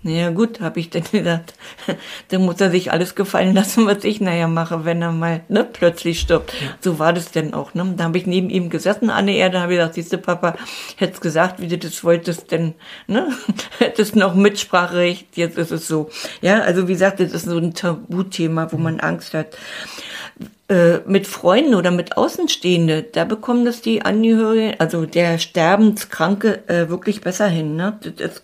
Naja 0.05 0.29
gut, 0.29 0.61
habe 0.61 0.79
ich 0.79 0.91
dann 0.91 1.01
gedacht, 1.11 1.55
dann 2.27 2.43
muss 2.43 2.61
er 2.61 2.69
sich 2.69 2.91
alles 2.91 3.15
gefallen 3.15 3.55
lassen, 3.55 3.87
was 3.87 4.03
ich 4.03 4.21
nachher 4.21 4.47
mache, 4.47 4.85
wenn 4.85 5.01
er 5.01 5.11
mal 5.11 5.41
ne, 5.47 5.63
plötzlich 5.63 6.19
stirbt. 6.19 6.53
So 6.79 6.99
war 6.99 7.11
das 7.11 7.31
denn 7.31 7.55
auch. 7.55 7.73
Ne? 7.73 7.91
Da 7.97 8.03
habe 8.03 8.19
ich 8.19 8.27
neben 8.27 8.51
ihm 8.51 8.69
gesessen 8.69 9.09
an 9.09 9.25
der 9.25 9.33
Erde, 9.33 9.61
habe 9.61 9.73
ich 9.73 9.79
gesagt, 9.79 9.95
siehst 9.95 10.13
du, 10.13 10.19
Papa, 10.19 10.57
hättest 10.97 11.21
gesagt, 11.21 11.59
wie 11.59 11.67
du 11.67 11.79
das 11.79 12.03
wolltest, 12.03 12.51
denn 12.51 12.75
ne? 13.07 13.29
hättest 13.79 14.15
noch 14.15 14.35
Mitspracherecht, 14.35 15.37
jetzt 15.37 15.57
ist 15.57 15.71
es 15.71 15.87
so. 15.87 16.11
Ja, 16.39 16.59
also 16.59 16.87
wie 16.87 16.93
gesagt, 16.93 17.19
das 17.19 17.33
ist 17.33 17.45
so 17.45 17.57
ein 17.57 17.73
Tabuthema, 17.73 18.71
wo 18.71 18.77
man 18.77 18.99
Angst 18.99 19.33
hat 19.33 19.57
äh, 20.67 20.99
mit 21.07 21.27
Freunden 21.27 21.75
oder 21.75 21.91
mit 21.91 22.17
Außenstehende, 22.17 23.03
da 23.03 23.25
bekommen 23.25 23.65
das 23.65 23.81
die 23.81 24.03
Angehörigen, 24.03 24.75
also 24.79 25.05
der 25.05 25.39
Sterbenskranke, 25.39 26.67
äh, 26.67 26.89
wirklich 26.89 27.21
besser 27.21 27.47
hin. 27.47 27.75
Ne? 27.75 27.99
Das 28.17 28.43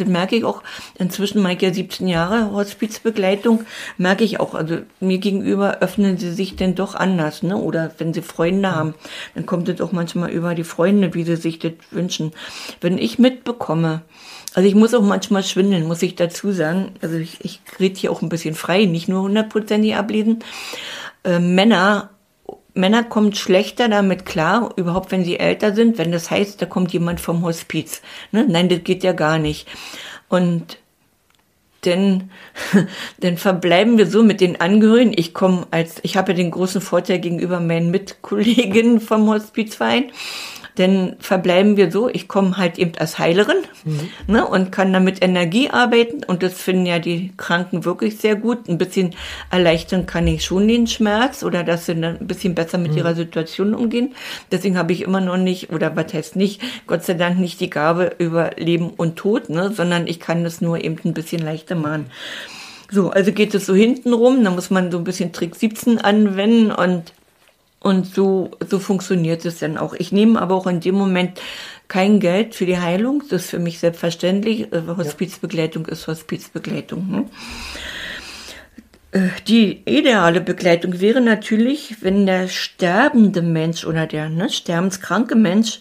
das 0.00 0.08
merke 0.08 0.36
ich 0.36 0.44
auch, 0.44 0.62
inzwischen 0.98 1.42
mache 1.42 1.54
ich 1.54 1.62
ja 1.62 1.72
17 1.72 2.08
Jahre 2.08 2.50
Hospizbegleitung, 2.52 3.64
merke 3.98 4.24
ich 4.24 4.40
auch, 4.40 4.54
also 4.54 4.78
mir 5.00 5.18
gegenüber 5.18 5.78
öffnen 5.80 6.18
sie 6.18 6.32
sich 6.32 6.56
denn 6.56 6.74
doch 6.74 6.94
anders, 6.94 7.42
ne? 7.42 7.56
Oder 7.56 7.92
wenn 7.98 8.14
sie 8.14 8.22
Freunde 8.22 8.74
haben, 8.74 8.94
dann 9.34 9.46
kommt 9.46 9.68
es 9.68 9.80
auch 9.80 9.92
manchmal 9.92 10.30
über 10.30 10.54
die 10.54 10.64
Freunde, 10.64 11.14
wie 11.14 11.24
sie 11.24 11.36
sich 11.36 11.58
das 11.58 11.72
wünschen. 11.90 12.32
Wenn 12.80 12.98
ich 12.98 13.18
mitbekomme, 13.18 14.02
also 14.54 14.68
ich 14.68 14.74
muss 14.74 14.94
auch 14.94 15.02
manchmal 15.02 15.44
schwindeln, 15.44 15.86
muss 15.86 16.02
ich 16.02 16.16
dazu 16.16 16.52
sagen. 16.52 16.92
Also 17.00 17.16
ich, 17.16 17.38
ich 17.44 17.60
rede 17.78 17.98
hier 17.98 18.10
auch 18.10 18.22
ein 18.22 18.28
bisschen 18.28 18.54
frei, 18.54 18.84
nicht 18.84 19.08
nur 19.08 19.22
hundertprozentig 19.22 19.94
ablesen. 19.94 20.40
Äh, 21.22 21.38
Männer 21.38 22.10
Männer 22.80 23.04
kommen 23.04 23.34
schlechter 23.34 23.88
damit 23.88 24.26
klar, 24.26 24.72
überhaupt 24.76 25.12
wenn 25.12 25.24
sie 25.24 25.38
älter 25.38 25.74
sind, 25.74 25.98
wenn 25.98 26.12
das 26.12 26.30
heißt, 26.30 26.60
da 26.60 26.66
kommt 26.66 26.92
jemand 26.92 27.20
vom 27.20 27.44
Hospiz. 27.44 28.02
Ne? 28.32 28.46
Nein, 28.48 28.68
das 28.68 28.82
geht 28.84 29.04
ja 29.04 29.12
gar 29.12 29.38
nicht. 29.38 29.68
Und 30.28 30.78
denn 31.84 32.30
dann 33.20 33.36
verbleiben 33.36 33.98
wir 33.98 34.06
so 34.06 34.22
mit 34.22 34.40
den 34.40 34.60
Angehörigen. 34.60 35.12
Ich 35.16 35.32
komme 35.34 35.66
als, 35.70 35.96
ich 36.02 36.16
habe 36.16 36.32
ja 36.32 36.36
den 36.36 36.50
großen 36.50 36.80
Vorteil 36.80 37.18
gegenüber 37.20 37.60
meinen 37.60 37.90
Mitkolleginnen 37.90 39.00
vom 39.00 39.28
Hospizverein 39.28 40.10
dann 40.80 41.16
verbleiben 41.18 41.76
wir 41.76 41.90
so, 41.90 42.08
ich 42.08 42.26
komme 42.26 42.56
halt 42.56 42.78
eben 42.78 42.92
als 42.98 43.18
Heilerin 43.18 43.58
mhm. 43.84 44.08
ne, 44.26 44.46
und 44.46 44.72
kann 44.72 44.92
damit 44.92 45.22
Energie 45.22 45.68
arbeiten 45.68 46.24
und 46.24 46.42
das 46.42 46.54
finden 46.54 46.86
ja 46.86 46.98
die 46.98 47.32
Kranken 47.36 47.84
wirklich 47.84 48.16
sehr 48.16 48.34
gut. 48.36 48.68
Ein 48.68 48.78
bisschen 48.78 49.14
erleichtern 49.50 50.06
kann 50.06 50.26
ich 50.26 50.44
schon 50.44 50.66
den 50.66 50.86
Schmerz 50.86 51.42
oder 51.42 51.62
dass 51.62 51.86
sie 51.86 51.94
dann 51.94 52.18
ein 52.18 52.26
bisschen 52.26 52.54
besser 52.54 52.78
mit 52.78 52.92
mhm. 52.92 52.98
ihrer 52.98 53.14
Situation 53.14 53.74
umgehen. 53.74 54.14
Deswegen 54.50 54.78
habe 54.78 54.92
ich 54.92 55.02
immer 55.02 55.20
noch 55.20 55.36
nicht, 55.36 55.70
oder 55.70 55.94
was 55.96 56.14
heißt 56.14 56.36
nicht, 56.36 56.62
Gott 56.86 57.04
sei 57.04 57.14
Dank 57.14 57.38
nicht 57.38 57.60
die 57.60 57.70
Gabe 57.70 58.14
über 58.18 58.52
Leben 58.56 58.90
und 58.90 59.16
Tod, 59.16 59.50
ne, 59.50 59.72
sondern 59.72 60.06
ich 60.06 60.18
kann 60.18 60.44
das 60.44 60.60
nur 60.60 60.82
eben 60.82 60.96
ein 61.04 61.14
bisschen 61.14 61.42
leichter 61.42 61.74
machen. 61.74 62.06
So, 62.90 63.10
also 63.10 63.32
geht 63.32 63.54
es 63.54 63.66
so 63.66 63.74
hinten 63.74 64.12
rum, 64.12 64.42
da 64.42 64.50
muss 64.50 64.70
man 64.70 64.90
so 64.90 64.98
ein 64.98 65.04
bisschen 65.04 65.32
Trick 65.32 65.54
17 65.54 65.98
anwenden 65.98 66.72
und 66.72 67.12
und 67.80 68.06
so, 68.14 68.50
so 68.68 68.78
funktioniert 68.78 69.44
es 69.44 69.58
dann 69.58 69.78
auch. 69.78 69.94
Ich 69.94 70.12
nehme 70.12 70.40
aber 70.40 70.54
auch 70.54 70.66
in 70.66 70.80
dem 70.80 70.94
Moment 70.94 71.40
kein 71.88 72.20
Geld 72.20 72.54
für 72.54 72.66
die 72.66 72.78
Heilung. 72.78 73.22
Das 73.30 73.44
ist 73.44 73.50
für 73.50 73.58
mich 73.58 73.78
selbstverständlich. 73.78 74.72
Äh, 74.72 74.82
Hospizbegleitung 74.86 75.86
ist 75.86 76.06
Hospizbegleitung. 76.06 77.10
Ne? 77.10 77.24
Äh, 79.12 79.30
die 79.48 79.82
ideale 79.86 80.42
Begleitung 80.42 81.00
wäre 81.00 81.22
natürlich, 81.22 82.02
wenn 82.02 82.26
der 82.26 82.48
sterbende 82.48 83.40
Mensch 83.40 83.86
oder 83.86 84.06
der 84.06 84.28
ne, 84.28 84.50
sterbenskranke 84.50 85.34
Mensch 85.34 85.80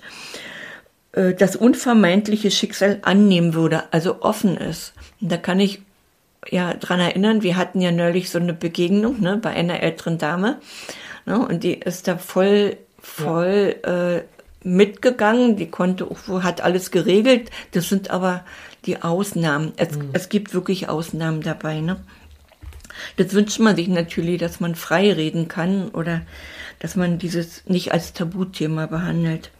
äh, 1.12 1.34
das 1.34 1.58
unvermeidliche 1.58 2.50
Schicksal 2.50 3.00
annehmen 3.02 3.54
würde, 3.54 3.84
also 3.92 4.22
offen 4.22 4.56
ist. 4.56 4.94
Und 5.20 5.32
da 5.32 5.38
kann 5.38 5.60
ich 5.60 5.82
ja 6.50 6.74
dran 6.74 7.02
erinnern, 7.02 7.44
wir 7.44 7.58
hatten 7.58 7.82
ja 7.82 7.92
neulich 7.92 8.30
so 8.30 8.40
eine 8.40 8.54
Begegnung 8.54 9.20
ne, 9.20 9.36
bei 9.36 9.50
einer 9.50 9.84
älteren 9.84 10.18
Dame 10.18 10.60
Ne? 11.30 11.40
Und 11.40 11.64
die 11.64 11.76
ist 11.76 12.08
da 12.08 12.18
voll, 12.18 12.76
voll 13.00 13.76
ja. 13.86 14.16
äh, 14.16 14.24
mitgegangen. 14.64 15.56
Die 15.58 15.70
konnte, 15.70 16.10
hat 16.42 16.62
alles 16.62 16.90
geregelt. 16.90 17.52
Das 17.72 17.88
sind 17.88 18.10
aber 18.10 18.44
die 18.86 19.04
Ausnahmen. 19.04 19.74
Es, 19.78 19.96
mhm. 19.96 20.10
es 20.14 20.30
gibt 20.30 20.56
wirklich 20.56 20.90
Ausnahmen 20.90 21.42
dabei. 21.42 21.82
Ne? 21.82 21.98
Das 23.18 23.34
wünscht 23.34 23.60
man 23.60 23.76
sich 23.76 23.88
natürlich, 23.88 24.40
dass 24.40 24.60
man 24.60 24.74
frei 24.74 25.14
reden 25.14 25.48
kann 25.48 25.90
oder 25.90 26.22
dass 26.80 26.96
man 26.96 27.20
dieses 27.20 27.64
nicht 27.68 27.92
als 27.92 28.14
Tabuthema 28.14 28.88
behandelt. 28.88 29.52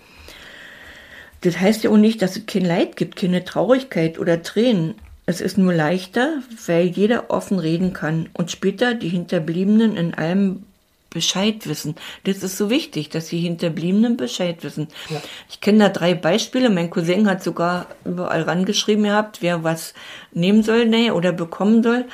Das 1.42 1.60
heißt 1.60 1.84
ja 1.84 1.92
auch 1.92 1.98
nicht, 1.98 2.22
dass 2.24 2.36
es 2.36 2.48
kein 2.48 2.66
Leid 2.66 2.98
gibt, 2.98 3.16
keine 3.16 3.46
Traurigkeit 3.46 4.18
oder 4.18 4.42
Tränen. 4.42 4.96
Es 5.28 5.40
ist 5.40 5.60
nur 5.60 5.74
leichter, 5.74 6.42
weil 6.66 6.88
jeder 6.88 7.30
offen 7.30 7.60
reden 7.60 7.94
kann 7.94 8.28
und 8.34 8.50
später 8.50 8.96
die 8.96 9.10
Hinterbliebenen 9.10 9.96
in 9.96 10.16
allem 10.16 10.64
Bescheid 11.10 11.68
wissen. 11.68 11.96
Das 12.24 12.44
ist 12.44 12.58
so 12.58 12.70
wichtig, 12.70 13.10
dass 13.10 13.28
die 13.28 13.40
Hinterbliebenen 13.40 14.18
Bescheid 14.18 14.64
wissen. 14.64 14.88
Ja. 15.10 15.22
Ich 15.50 15.60
kenne 15.60 15.80
da 15.80 15.90
drei 15.90 16.14
Beispiele. 16.14 16.70
Mein 16.70 16.90
Cousin 16.90 17.28
hat 17.28 17.44
sogar 17.44 17.88
überall 18.06 18.44
rangeschrieben 18.44 19.06
gehabt, 19.06 19.42
wer 19.42 19.64
was 19.64 19.94
nehmen 20.32 20.64
soll 20.64 20.86
nee, 20.86 21.12
oder 21.12 21.32
bekommen 21.32 21.82
soll. 21.84 22.06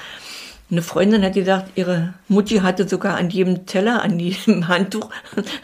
Eine 0.72 0.82
Freundin 0.82 1.24
hat 1.24 1.34
gesagt, 1.34 1.72
ihre 1.76 2.16
Mutti 2.28 2.58
hatte 2.58 2.88
sogar 2.88 3.18
an 3.18 3.30
jedem 3.30 3.68
Teller, 3.68 4.02
an 4.02 4.20
jedem 4.20 4.68
Handtuch 4.68 5.12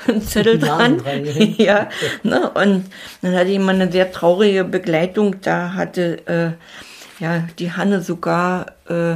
einen 0.08 0.22
Zettel 0.22 0.60
dran. 0.60 1.00
dran 1.00 1.26
ja, 1.58 1.90
ne? 2.24 2.50
Und 2.52 2.86
dann 3.22 3.36
hatte 3.36 3.50
jemand 3.50 3.82
eine 3.82 3.92
sehr 3.92 4.12
traurige 4.12 4.64
Begleitung. 4.64 5.42
Da 5.42 5.74
hatte 5.74 6.28
äh, 6.28 7.24
ja 7.24 7.48
die 7.58 7.72
Hanne 7.72 8.02
sogar 8.02 8.74
äh, 8.90 9.16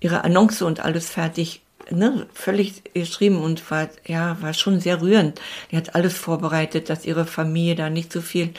ihre 0.00 0.24
Annonce 0.24 0.62
und 0.62 0.80
alles 0.80 1.10
fertig 1.10 1.60
ne, 1.90 2.26
völlig 2.32 2.82
geschrieben 2.94 3.40
und 3.40 3.70
war, 3.70 3.88
ja, 4.06 4.36
war 4.40 4.54
schon 4.54 4.80
sehr 4.80 5.00
rührend. 5.00 5.40
Die 5.70 5.76
hat 5.76 5.94
alles 5.94 6.16
vorbereitet, 6.16 6.90
dass 6.90 7.04
ihre 7.04 7.24
Familie 7.24 7.74
da 7.74 7.90
nicht 7.90 8.12
so 8.12 8.20
viel 8.20 8.50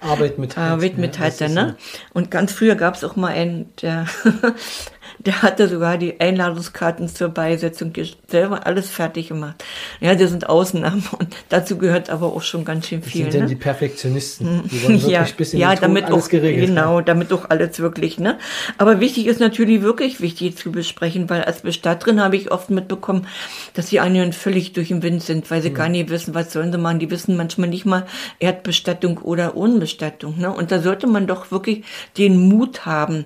Arbeit 0.00 0.38
mit 0.38 0.56
Arbeit 0.58 0.98
mit 0.98 1.18
hatte, 1.18 1.48
ne? 1.48 1.76
Und 2.12 2.30
ganz 2.30 2.52
früher 2.52 2.74
gab 2.74 2.94
es 2.94 3.04
auch 3.04 3.16
mal 3.16 3.32
einen, 3.32 3.72
der 3.82 4.06
Der 5.26 5.42
hatte 5.42 5.68
sogar 5.68 5.96
die 5.98 6.20
Einladungskarten 6.20 7.08
zur 7.08 7.28
Beisetzung 7.28 7.92
selber 8.28 8.66
alles 8.66 8.90
fertig 8.90 9.28
gemacht. 9.28 9.64
Ja, 10.00 10.14
das 10.14 10.30
sind 10.30 10.48
Ausnahmen 10.48 11.04
und 11.18 11.34
dazu 11.48 11.78
gehört 11.78 12.10
aber 12.10 12.26
auch 12.26 12.42
schon 12.42 12.64
ganz 12.64 12.88
schön 12.88 13.02
viel. 13.02 13.24
Das 13.24 13.32
sind 13.32 13.42
ne? 13.42 13.48
denn 13.48 13.56
die 13.56 13.62
Perfektionisten, 13.62 14.68
die 14.70 14.82
wollen 14.82 14.92
wirklich 15.00 15.12
ja, 15.12 15.26
bis 15.36 15.54
in 15.54 15.60
ja, 15.60 15.74
damit 15.74 16.04
alles 16.04 16.26
auch, 16.26 16.28
geregelt 16.28 16.68
genau, 16.68 16.96
haben. 16.96 17.04
damit 17.06 17.32
auch 17.32 17.48
alles 17.50 17.78
wirklich, 17.78 18.18
ne? 18.18 18.38
Aber 18.78 19.00
wichtig 19.00 19.26
ist 19.26 19.40
natürlich 19.40 19.82
wirklich 19.82 20.20
wichtig 20.20 20.56
zu 20.56 20.70
besprechen, 20.72 21.30
weil 21.30 21.42
als 21.44 21.62
Bestatterin 21.62 22.20
habe 22.20 22.36
ich 22.36 22.50
oft 22.50 22.70
mitbekommen, 22.70 23.26
dass 23.74 23.86
die 23.86 24.00
anderen 24.00 24.32
völlig 24.32 24.72
durch 24.72 24.88
den 24.88 25.02
Wind 25.02 25.22
sind, 25.22 25.50
weil 25.50 25.62
sie 25.62 25.70
Mhm. 25.70 25.74
gar 25.74 25.88
nicht 25.88 26.10
wissen, 26.10 26.34
was 26.34 26.52
sollen 26.52 26.72
sie 26.72 26.78
machen. 26.78 26.98
Die 26.98 27.10
wissen 27.10 27.36
manchmal 27.36 27.68
nicht 27.68 27.86
mal 27.86 28.06
Erdbestattung 28.38 29.18
oder 29.18 29.56
Unbestattung, 29.56 30.38
ne? 30.38 30.52
Und 30.52 30.70
da 30.70 30.80
sollte 30.80 31.06
man 31.06 31.26
doch 31.26 31.50
wirklich 31.50 31.84
den 32.18 32.38
Mut 32.48 32.86
haben, 32.86 33.24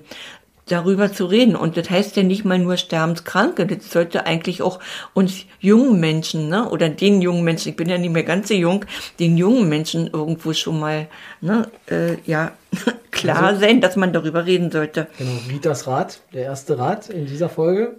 darüber 0.69 1.13
zu 1.13 1.27
reden. 1.27 1.57
Und 1.57 1.77
das 1.77 1.91
heißt 1.91 2.17
ja 2.17 2.23
nicht 2.23 2.45
mal 2.45 2.59
nur 2.59 2.77
Sterbenskranke, 2.77 3.67
das 3.67 3.91
sollte 3.91 4.27
eigentlich 4.27 4.63
auch 4.63 4.79
uns 5.15 5.45
jungen 5.61 5.99
Menschen, 6.01 6.49
ne, 6.49 6.69
oder 6.69 6.89
den 6.89 7.21
jungen 7.23 7.45
Menschen, 7.45 7.71
ich 7.71 7.77
bin 7.77 7.89
ja 7.89 7.99
nicht 7.99 8.13
mehr 8.13 8.23
ganz 8.23 8.49
so 8.49 8.55
jung, 8.55 8.85
den 9.19 9.37
jungen 9.37 9.69
Menschen 9.69 10.09
irgendwo 10.09 10.53
schon 10.53 10.79
mal, 10.79 11.09
ne, 11.41 11.69
äh, 11.91 12.17
ja, 12.27 12.53
klar 13.11 13.43
Also- 13.43 13.61
sein, 13.61 13.81
dass 13.81 13.97
man 13.97 14.13
darüber 14.13 14.47
reden 14.47 14.71
sollte. 14.71 15.09
Genau, 15.19 15.33
Ritas 15.51 15.87
Rat, 15.87 16.21
der 16.33 16.45
erste 16.45 16.79
Rat 16.79 17.09
in 17.11 17.27
dieser 17.27 17.49
Folge. 17.49 17.97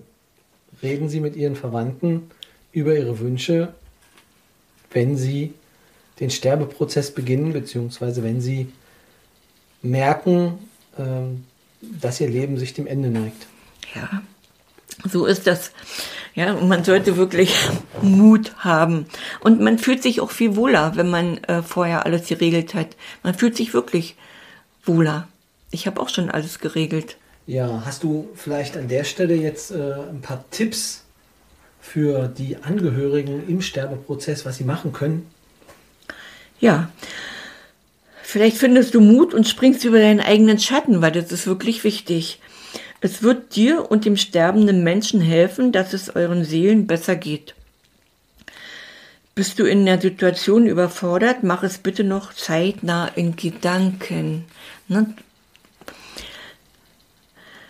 Reden 0.82 1.10
Sie 1.10 1.20
mit 1.20 1.36
Ihren 1.36 1.56
Verwandten 1.58 2.32
über 2.72 2.96
Ihre 2.96 3.20
Wünsche, 3.20 3.74
wenn 4.92 5.18
Sie 5.18 5.54
den 6.20 6.30
Sterbeprozess 6.30 7.12
beginnen, 7.12 7.52
beziehungsweise 7.54 8.24
wenn 8.24 8.40
Sie 8.42 8.72
merken, 9.82 10.60
ähm, 10.98 11.46
dass 11.82 12.20
Ihr 12.20 12.30
Leben 12.30 12.58
sich 12.58 12.74
dem 12.74 12.88
Ende 12.88 13.10
neigt. 13.10 13.48
Ja, 13.96 14.22
so 15.10 15.26
ist 15.26 15.48
das. 15.48 15.72
Ja, 16.36 16.54
und 16.54 16.68
man 16.68 16.84
sollte 16.84 17.18
wirklich 17.18 17.56
Mut 18.02 18.56
haben. 18.58 19.06
Und 19.40 19.62
man 19.62 19.78
fühlt 19.78 20.04
sich 20.04 20.22
auch 20.22 20.32
viel 20.32 20.56
wohler, 20.56 20.94
wenn 20.96 21.10
man 21.10 21.38
äh, 21.46 21.62
vorher 21.64 22.06
alles 22.06 22.28
geregelt 22.28 22.74
hat. 22.74 22.96
Man 23.24 23.34
fühlt 23.34 23.56
sich 23.56 23.74
wirklich 23.74 24.16
wohler. 24.84 25.28
Ich 25.72 25.88
habe 25.88 26.02
auch 26.02 26.10
schon 26.10 26.30
alles 26.30 26.60
geregelt. 26.60 27.18
Ja, 27.46 27.84
hast 27.86 28.04
du 28.04 28.30
vielleicht 28.36 28.78
an 28.78 28.88
der 28.88 29.04
Stelle 29.04 29.36
jetzt 29.36 29.72
äh, 29.72 29.94
ein 30.10 30.22
paar 30.22 30.46
Tipps 30.52 31.04
für 31.82 32.28
die 32.28 32.58
Angehörigen 32.58 33.48
im 33.48 33.62
Sterbeprozess, 33.62 34.46
was 34.46 34.58
sie 34.58 34.64
machen 34.64 34.94
können? 34.94 35.26
Ja. 36.60 36.92
Vielleicht 38.32 38.58
findest 38.60 38.94
du 38.94 39.02
Mut 39.02 39.34
und 39.34 39.48
springst 39.48 39.84
über 39.86 39.98
deinen 39.98 40.20
eigenen 40.20 40.60
Schatten, 40.60 41.02
weil 41.02 41.12
das 41.12 41.32
ist 41.32 41.48
wirklich 41.48 41.84
wichtig. 41.84 42.40
Es 43.02 43.24
wird 43.24 43.56
dir 43.56 43.90
und 43.90 44.06
dem 44.06 44.18
sterbenden 44.18 44.84
Menschen 44.84 45.20
helfen, 45.20 45.72
dass 45.72 45.94
es 45.94 46.16
euren 46.16 46.46
Seelen 46.46 46.86
besser 46.86 47.16
geht. 47.16 47.56
Bist 49.34 49.58
du 49.58 49.66
in 49.66 49.84
der 49.84 50.00
Situation 50.00 50.68
überfordert, 50.68 51.42
mach 51.42 51.64
es 51.64 51.80
bitte 51.80 52.04
noch 52.04 52.32
zeitnah 52.36 53.08
in 53.08 53.36
Gedanken. 53.36 54.46
Ne? 54.88 55.12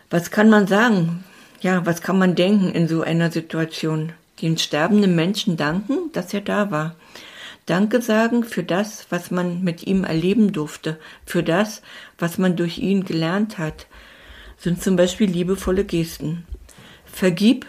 Was 0.10 0.30
kann 0.30 0.50
man 0.50 0.68
sagen? 0.68 1.24
Ja, 1.62 1.86
was 1.86 2.01
kann 2.01 2.20
man 2.20 2.36
denken 2.36 2.74
in 2.74 2.89
so 2.89 3.01
einer 3.01 3.32
Situation? 3.32 4.12
Den 4.42 4.58
sterbenden 4.58 5.16
Menschen 5.16 5.56
danken, 5.56 6.12
dass 6.12 6.34
er 6.34 6.42
da 6.42 6.70
war. 6.70 6.98
Danke 7.70 8.02
sagen 8.02 8.44
für 8.44 8.64
das, 8.64 9.06
was 9.12 9.30
man 9.30 9.64
mit 9.64 9.86
ihm 9.86 10.04
erleben 10.04 10.54
durfte, 10.54 10.98
für 11.24 11.44
das, 11.44 11.84
was 12.18 12.40
man 12.40 12.56
durch 12.56 12.80
ihn 12.80 13.06
gelernt 13.06 13.60
hat, 13.60 13.86
sind 14.58 14.82
zum 14.82 14.96
Beispiel 14.96 15.30
liebevolle 15.30 15.86
Gesten. 15.86 16.48
Vergib, 17.06 17.68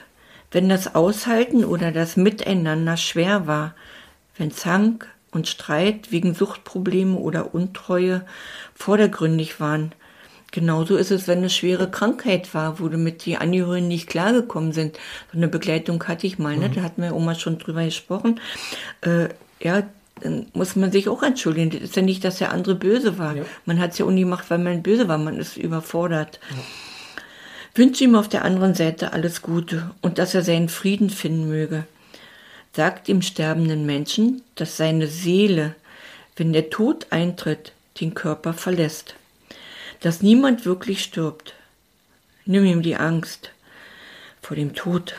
wenn 0.53 0.71
das 0.71 0.95
Aushalten 0.95 1.67
oder 1.67 1.93
das 1.93 2.17
Miteinander 2.17 2.97
schwer 2.97 3.47
war, 3.47 3.75
wenn 4.39 4.51
Zank 4.51 5.07
und 5.33 5.49
Streit 5.49 6.11
wegen 6.11 6.35
Suchtprobleme 6.35 7.19
oder 7.19 7.55
Untreue 7.55 8.25
vordergründig 8.75 9.61
waren. 9.61 9.93
Genauso 10.51 10.97
ist 10.97 11.11
es, 11.11 11.29
wenn 11.29 11.39
eine 11.39 11.51
schwere 11.51 11.91
Krankheit 11.91 12.55
war, 12.55 12.81
wo 12.81 12.89
du 12.89 12.97
mit 12.97 13.27
die 13.27 13.37
Angehörigen 13.37 13.89
nicht 13.89 14.09
klargekommen 14.09 14.73
sind. 14.73 14.99
So 15.31 15.37
eine 15.37 15.49
Begleitung 15.49 16.03
hatte 16.09 16.27
ich 16.27 16.39
mal, 16.39 16.57
ne? 16.57 16.71
Da 16.71 16.81
hatten 16.81 17.03
wir 17.03 17.15
Oma 17.15 17.35
schon 17.35 17.59
drüber 17.59 17.85
gesprochen. 17.85 18.41
Äh, 19.03 19.29
ja, 19.61 19.85
dann 20.23 20.47
muss 20.53 20.77
man 20.77 20.93
sich 20.93 21.09
auch 21.09 21.23
entschuldigen. 21.23 21.71
Das 21.71 21.81
ist 21.83 21.97
ja 21.97 22.03
nicht, 22.03 22.25
dass 22.25 22.39
der 22.39 22.53
andere 22.53 22.75
böse 22.75 23.19
war. 23.19 23.37
Ja. 23.37 23.45
Man 23.65 23.81
hat 23.81 23.93
es 23.93 23.99
ja 23.99 24.05
auch 24.05 24.11
nie 24.11 24.23
gemacht, 24.23 24.47
weil 24.49 24.59
man 24.59 24.83
böse 24.83 25.09
war. 25.09 25.19
Man 25.19 25.39
ist 25.39 25.57
überfordert. 25.57 26.41
Wünsche 27.75 28.05
ihm 28.05 28.15
auf 28.15 28.29
der 28.29 28.45
anderen 28.45 28.75
Seite 28.75 29.13
alles 29.13 29.43
Gute 29.43 29.91
und 30.03 30.19
dass 30.19 30.35
er 30.35 30.43
seinen 30.43 30.69
Frieden 30.69 31.09
finden 31.09 31.49
möge. 31.49 31.85
Sagt 32.73 33.09
dem 33.09 33.23
sterbenden 33.23 33.87
Menschen, 33.87 34.43
dass 34.55 34.77
seine 34.77 35.07
Seele, 35.07 35.75
wenn 36.37 36.53
der 36.53 36.71
Tod 36.71 37.07
eintritt, 37.11 37.73
den 38.01 38.15
Körper 38.15 38.53
verlässt. 38.53 39.15
Dass 40.01 40.23
niemand 40.23 40.65
wirklich 40.65 41.03
stirbt. 41.03 41.55
Nimm 42.45 42.65
ihm 42.65 42.83
die 42.83 42.97
Angst 42.97 43.51
vor 44.41 44.57
dem 44.57 44.75
Tod. 44.75 45.15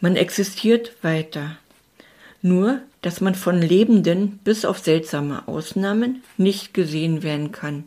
Man 0.00 0.16
existiert 0.16 0.92
weiter. 1.02 1.56
Nur, 2.42 2.80
dass 3.02 3.20
man 3.20 3.36
von 3.36 3.62
Lebenden 3.62 4.38
bis 4.38 4.64
auf 4.64 4.78
seltsame 4.80 5.46
Ausnahmen 5.46 6.22
nicht 6.36 6.74
gesehen 6.74 7.22
werden 7.22 7.52
kann. 7.52 7.84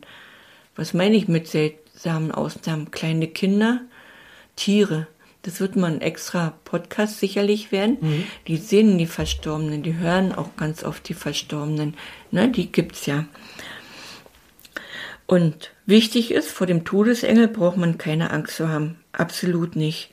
Was 0.74 0.94
meine 0.94 1.16
ich 1.16 1.28
mit 1.28 1.46
seltsamen 1.46 2.32
Ausnahmen? 2.32 2.90
Kleine 2.90 3.28
Kinder, 3.28 3.82
Tiere. 4.56 5.06
Das 5.42 5.60
wird 5.60 5.76
mal 5.76 5.92
ein 5.92 6.00
extra 6.00 6.54
Podcast 6.64 7.20
sicherlich 7.20 7.70
werden. 7.70 8.26
Die 8.48 8.56
sehen 8.56 8.98
die 8.98 9.06
Verstorbenen, 9.06 9.82
die 9.82 9.94
hören 9.94 10.32
auch 10.32 10.56
ganz 10.56 10.82
oft 10.82 11.08
die 11.08 11.14
Verstorbenen. 11.14 11.94
Ne, 12.30 12.48
die 12.48 12.72
gibt's 12.72 13.06
ja. 13.06 13.26
Und 15.26 15.70
wichtig 15.86 16.30
ist, 16.30 16.50
vor 16.50 16.66
dem 16.66 16.84
Todesengel 16.84 17.48
braucht 17.48 17.76
man 17.76 17.98
keine 17.98 18.30
Angst 18.30 18.56
zu 18.56 18.68
haben. 18.68 18.96
Absolut 19.12 19.76
nicht. 19.76 20.10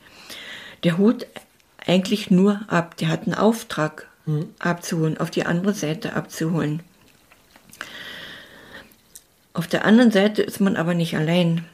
Der 0.84 0.98
holt 0.98 1.26
eigentlich 1.86 2.30
nur 2.30 2.60
ab. 2.68 2.96
Der 2.98 3.08
hat 3.08 3.24
einen 3.24 3.34
Auftrag 3.34 4.08
abzuholen, 4.58 5.18
auf 5.18 5.30
die 5.30 5.44
andere 5.44 5.74
Seite 5.74 6.14
abzuholen. 6.14 6.82
Auf 9.52 9.66
der 9.68 9.84
anderen 9.84 10.10
Seite 10.10 10.42
ist 10.42 10.60
man 10.60 10.76
aber 10.76 10.94
nicht 10.94 11.16
allein. 11.16 11.64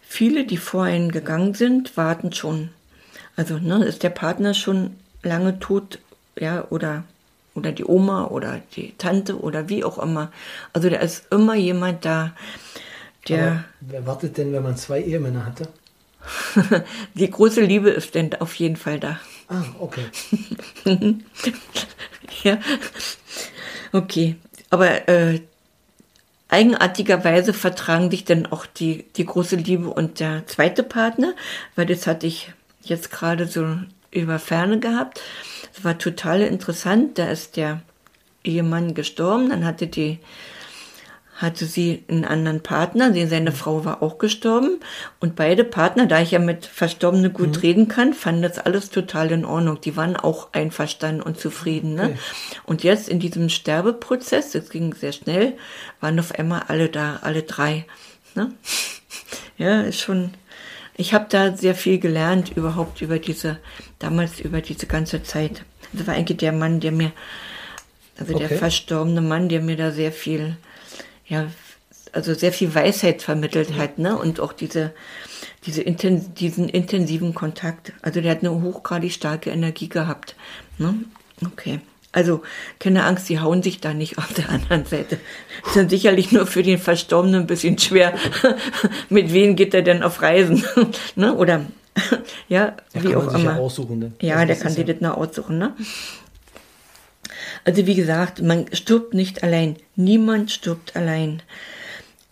Viele, 0.00 0.44
die 0.44 0.56
vor 0.56 0.84
einen 0.84 1.12
gegangen 1.12 1.54
sind, 1.54 1.96
warten 1.96 2.32
schon. 2.32 2.70
Also 3.36 3.58
ne, 3.58 3.84
ist 3.84 4.02
der 4.02 4.10
Partner 4.10 4.54
schon 4.54 4.96
lange 5.22 5.60
tot, 5.60 6.00
ja, 6.38 6.66
oder, 6.70 7.04
oder 7.54 7.70
die 7.72 7.84
Oma 7.84 8.26
oder 8.26 8.60
die 8.74 8.94
Tante 8.98 9.38
oder 9.38 9.68
wie 9.68 9.84
auch 9.84 9.98
immer. 9.98 10.32
Also 10.72 10.88
da 10.88 10.96
ist 10.96 11.30
immer 11.30 11.54
jemand 11.54 12.04
da, 12.04 12.32
der 13.28 13.50
Aber 13.50 13.64
wer 13.80 14.06
wartet 14.06 14.38
denn, 14.38 14.52
wenn 14.52 14.62
man 14.62 14.76
zwei 14.76 15.02
Ehemänner 15.02 15.46
hatte? 15.46 15.68
die 17.14 17.30
große 17.30 17.60
Liebe 17.60 17.90
ist 17.90 18.14
denn 18.14 18.34
auf 18.40 18.54
jeden 18.54 18.76
Fall 18.76 18.98
da. 18.98 19.20
Ah, 19.48 19.64
okay. 19.78 20.04
Ja, 22.44 22.58
okay. 23.92 24.36
Aber 24.70 25.08
äh, 25.08 25.40
eigenartigerweise 26.48 27.52
vertragen 27.52 28.10
sich 28.10 28.24
dann 28.24 28.46
auch 28.46 28.66
die, 28.66 29.04
die 29.16 29.24
große 29.24 29.56
Liebe 29.56 29.88
und 29.88 30.20
der 30.20 30.46
zweite 30.46 30.82
Partner, 30.82 31.34
weil 31.74 31.86
das 31.86 32.06
hatte 32.06 32.26
ich 32.26 32.52
jetzt 32.82 33.10
gerade 33.10 33.46
so 33.46 33.76
über 34.10 34.38
Ferne 34.38 34.78
gehabt. 34.78 35.20
Das 35.74 35.84
war 35.84 35.98
total 35.98 36.42
interessant. 36.42 37.18
Da 37.18 37.28
ist 37.28 37.56
der 37.56 37.82
Ehemann 38.44 38.94
gestorben, 38.94 39.50
dann 39.50 39.64
hatte 39.64 39.86
die 39.86 40.18
hatte 41.38 41.66
sie 41.66 42.02
einen 42.08 42.24
anderen 42.24 42.64
Partner, 42.64 43.14
seine 43.28 43.52
Frau 43.52 43.84
war 43.84 44.02
auch 44.02 44.18
gestorben 44.18 44.80
und 45.20 45.36
beide 45.36 45.62
Partner, 45.62 46.06
da 46.06 46.20
ich 46.20 46.32
ja 46.32 46.40
mit 46.40 46.66
Verstorbenen 46.66 47.32
gut 47.32 47.62
reden 47.62 47.86
kann, 47.86 48.12
fanden 48.12 48.42
das 48.42 48.58
alles 48.58 48.90
total 48.90 49.30
in 49.30 49.44
Ordnung. 49.44 49.80
Die 49.80 49.96
waren 49.96 50.16
auch 50.16 50.52
einverstanden 50.52 51.22
und 51.22 51.38
zufrieden. 51.38 51.94
Ne? 51.94 52.02
Okay. 52.02 52.18
Und 52.66 52.82
jetzt 52.82 53.08
in 53.08 53.20
diesem 53.20 53.50
Sterbeprozess, 53.50 54.50
das 54.50 54.68
ging 54.68 54.92
sehr 54.94 55.12
schnell, 55.12 55.56
waren 56.00 56.18
auf 56.18 56.36
einmal 56.36 56.64
alle 56.66 56.88
da, 56.88 57.20
alle 57.22 57.42
drei. 57.44 57.86
Ne? 58.34 58.52
Ja, 59.58 59.80
ist 59.80 59.98
schon. 59.98 60.34
Ich 60.96 61.14
habe 61.14 61.26
da 61.28 61.56
sehr 61.56 61.74
viel 61.74 61.98
gelernt 61.98 62.52
überhaupt 62.56 63.02
über 63.02 63.18
diese, 63.18 63.58
damals 63.98 64.38
über 64.38 64.60
diese 64.60 64.86
ganze 64.86 65.24
Zeit. 65.24 65.64
Das 65.92 66.06
war 66.06 66.14
eigentlich 66.14 66.38
der 66.38 66.52
Mann, 66.52 66.78
der 66.78 66.92
mir, 66.92 67.10
also 68.20 68.34
der 68.34 68.46
Okay. 68.46 68.56
verstorbene 68.58 69.20
Mann, 69.20 69.48
der 69.48 69.60
mir 69.60 69.76
da 69.76 69.90
sehr 69.90 70.12
viel, 70.12 70.56
ja, 71.28 71.46
also 72.12 72.34
sehr 72.34 72.52
viel 72.52 72.74
Weisheit 72.74 73.22
vermittelt 73.22 73.76
hat, 73.76 73.98
ne? 73.98 74.18
Und 74.18 74.40
auch 74.40 74.52
diese, 74.52 74.92
diese 75.66 75.82
inten 75.82 76.34
diesen 76.34 76.68
intensiven 76.68 77.34
Kontakt. 77.34 77.92
Also 78.02 78.20
der 78.20 78.30
hat 78.32 78.40
eine 78.40 78.62
hochgradig 78.62 79.12
starke 79.12 79.50
Energie 79.50 79.88
gehabt. 79.88 80.34
Ne? 80.78 80.94
Okay. 81.44 81.80
Also 82.10 82.42
keine 82.78 83.04
Angst, 83.04 83.28
die 83.28 83.38
hauen 83.38 83.62
sich 83.62 83.80
da 83.80 83.92
nicht 83.92 84.16
auf 84.18 84.32
der 84.32 84.48
anderen 84.50 84.86
Seite. 84.86 85.18
Ist 85.66 85.76
dann 85.76 85.88
sicherlich 85.88 86.32
nur 86.32 86.46
für 86.46 86.62
den 86.62 86.78
Verstorbenen 86.78 87.42
ein 87.42 87.46
bisschen 87.46 87.78
schwer. 87.78 88.14
Mit 89.10 89.32
wem 89.32 89.56
geht 89.56 89.74
er 89.74 89.82
denn 89.82 90.02
auf 90.02 90.22
Reisen? 90.22 90.64
ne? 91.16 91.34
Oder 91.34 91.66
ja, 92.48 92.76
Da 92.92 93.02
wie 93.02 93.16
auch 93.16 93.30
sich 93.30 93.40
immer. 93.40 93.52
ja 93.54 93.58
aussuchen. 93.58 93.98
Ne? 93.98 94.12
Ja, 94.22 94.36
der 94.38 94.46
das 94.46 94.60
kann 94.60 94.72
sich 94.72 94.86
das 94.86 95.00
noch 95.00 95.16
aussuchen, 95.16 95.58
ne? 95.58 95.74
Also 97.68 97.86
wie 97.86 97.96
gesagt, 97.96 98.40
man 98.40 98.64
stirbt 98.72 99.12
nicht 99.12 99.42
allein. 99.42 99.76
Niemand 99.94 100.50
stirbt 100.50 100.96
allein. 100.96 101.42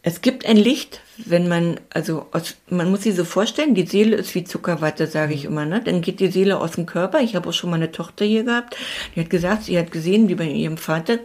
Es 0.00 0.22
gibt 0.22 0.46
ein 0.46 0.56
Licht, 0.56 1.02
wenn 1.18 1.46
man, 1.46 1.78
also 1.90 2.24
aus, 2.32 2.56
man 2.70 2.90
muss 2.90 3.02
sich 3.02 3.14
so 3.14 3.26
vorstellen, 3.26 3.74
die 3.74 3.84
Seele 3.84 4.16
ist 4.16 4.34
wie 4.34 4.44
Zuckerwatte, 4.44 5.06
sage 5.06 5.34
ich 5.34 5.44
immer. 5.44 5.66
Ne? 5.66 5.82
Dann 5.84 6.00
geht 6.00 6.20
die 6.20 6.30
Seele 6.30 6.58
aus 6.58 6.70
dem 6.70 6.86
Körper. 6.86 7.20
Ich 7.20 7.36
habe 7.36 7.50
auch 7.50 7.52
schon 7.52 7.68
mal 7.68 7.76
eine 7.76 7.92
Tochter 7.92 8.24
hier 8.24 8.44
gehabt, 8.44 8.78
die 9.14 9.20
hat 9.20 9.28
gesagt, 9.28 9.64
sie 9.64 9.78
hat 9.78 9.92
gesehen, 9.92 10.30
wie 10.30 10.36
bei 10.36 10.48
ihrem 10.48 10.78
Vater, 10.78 11.18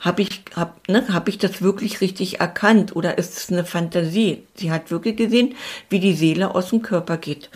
habe 0.00 0.22
ich, 0.22 0.40
hab, 0.56 0.88
ne, 0.88 1.04
hab 1.12 1.28
ich 1.28 1.36
das 1.36 1.60
wirklich 1.60 2.00
richtig 2.00 2.40
erkannt 2.40 2.96
oder 2.96 3.18
ist 3.18 3.36
es 3.36 3.52
eine 3.52 3.66
Fantasie? 3.66 4.44
Sie 4.54 4.72
hat 4.72 4.90
wirklich 4.90 5.16
gesehen, 5.16 5.56
wie 5.90 6.00
die 6.00 6.14
Seele 6.14 6.54
aus 6.54 6.70
dem 6.70 6.80
Körper 6.80 7.18
geht. 7.18 7.50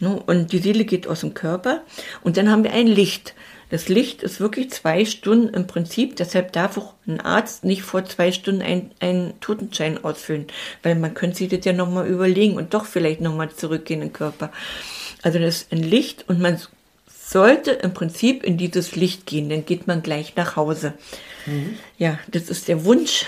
Ne? 0.00 0.20
Und 0.26 0.50
die 0.50 0.58
Seele 0.58 0.84
geht 0.84 1.06
aus 1.06 1.20
dem 1.20 1.34
Körper 1.34 1.82
und 2.24 2.36
dann 2.36 2.50
haben 2.50 2.64
wir 2.64 2.72
ein 2.72 2.88
Licht. 2.88 3.32
Das 3.72 3.88
Licht 3.88 4.22
ist 4.22 4.38
wirklich 4.38 4.70
zwei 4.70 5.06
Stunden 5.06 5.48
im 5.54 5.66
Prinzip, 5.66 6.16
deshalb 6.16 6.52
darf 6.52 6.76
auch 6.76 6.92
ein 7.06 7.20
Arzt 7.22 7.64
nicht 7.64 7.82
vor 7.82 8.04
zwei 8.04 8.30
Stunden 8.30 8.60
ein- 8.60 8.90
einen 9.00 9.40
Totenschein 9.40 10.04
ausfüllen, 10.04 10.46
weil 10.82 10.94
man 10.94 11.14
könnte 11.14 11.38
sich 11.38 11.48
das 11.48 11.64
ja 11.64 11.72
nochmal 11.72 12.06
überlegen 12.06 12.56
und 12.56 12.74
doch 12.74 12.84
vielleicht 12.84 13.22
nochmal 13.22 13.50
zurückgehen 13.50 14.02
in 14.02 14.08
den 14.08 14.12
Körper. 14.12 14.52
Also 15.22 15.38
das 15.38 15.62
ist 15.62 15.72
ein 15.72 15.82
Licht 15.82 16.26
und 16.28 16.38
man 16.38 16.60
sollte 17.08 17.70
im 17.70 17.94
Prinzip 17.94 18.44
in 18.44 18.58
dieses 18.58 18.94
Licht 18.94 19.24
gehen, 19.24 19.48
dann 19.48 19.64
geht 19.64 19.86
man 19.86 20.02
gleich 20.02 20.36
nach 20.36 20.54
Hause. 20.56 20.92
Ja, 21.96 22.18
das 22.30 22.50
ist 22.50 22.68
der 22.68 22.84
Wunsch. 22.84 23.24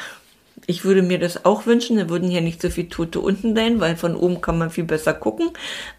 Ich 0.66 0.84
würde 0.84 1.00
mir 1.02 1.18
das 1.18 1.46
auch 1.46 1.64
wünschen, 1.64 1.96
da 1.96 2.08
würden 2.10 2.28
hier 2.30 2.42
nicht 2.42 2.60
so 2.60 2.68
viele 2.68 2.90
Tote 2.90 3.20
unten 3.20 3.54
sein, 3.56 3.80
weil 3.80 3.96
von 3.96 4.14
oben 4.14 4.40
kann 4.42 4.58
man 4.58 4.68
viel 4.70 4.84
besser 4.84 5.14
gucken. 5.14 5.50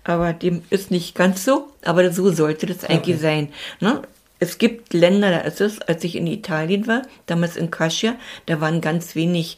Aber 0.04 0.34
dem 0.34 0.62
ist 0.70 0.92
nicht 0.92 1.16
ganz 1.16 1.44
so. 1.46 1.68
Aber 1.84 2.12
so 2.14 2.32
sollte 2.32 2.68
das 2.68 2.84
eigentlich 2.84 3.20
sein. 3.20 3.50
Ne? 3.80 4.02
Es 4.40 4.58
gibt 4.58 4.94
Länder, 4.94 5.32
da 5.32 5.40
ist 5.40 5.62
es, 5.62 5.82
als 5.82 6.04
ich 6.04 6.16
in 6.16 6.28
Italien 6.28 6.88
war, 6.88 7.04
damals 7.26 7.56
in 7.56 7.72
Cascia, 7.72 8.16
da 8.48 8.60
waren 8.60 8.82
ganz 8.82 9.16
wenig 9.16 9.58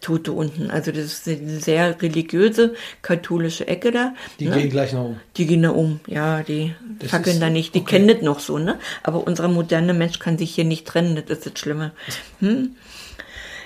Tote 0.00 0.32
unten. 0.32 0.70
Also 0.70 0.92
das 0.92 1.04
ist 1.04 1.28
eine 1.28 1.58
sehr 1.60 2.00
religiöse, 2.00 2.74
katholische 3.02 3.66
Ecke 3.66 3.90
da. 3.90 4.14
Die 4.38 4.46
ne? 4.48 4.56
gehen 4.56 4.70
gleich 4.70 4.92
nach 4.92 5.00
oben. 5.00 5.20
Die 5.36 5.46
gehen 5.46 5.62
da 5.62 5.70
um, 5.70 6.00
ja, 6.06 6.42
die 6.42 6.74
Das 7.00 7.10
fackeln 7.10 7.36
ist- 7.36 7.42
da 7.42 7.50
nicht. 7.50 7.74
Die 7.74 7.80
okay. 7.80 7.96
kennen 7.96 8.08
das 8.08 8.22
noch 8.22 8.38
so, 8.40 8.58
ne? 8.58 8.78
Aber 9.02 9.26
unser 9.26 9.48
moderner 9.48 9.94
Mensch 9.94 10.18
kann 10.18 10.38
sich 10.38 10.54
hier 10.54 10.64
nicht 10.64 10.86
trennen, 10.86 11.16
das 11.16 11.38
ist 11.38 11.46
das 11.46 11.58
Schlimme. 11.58 11.92
Hm? 12.40 12.76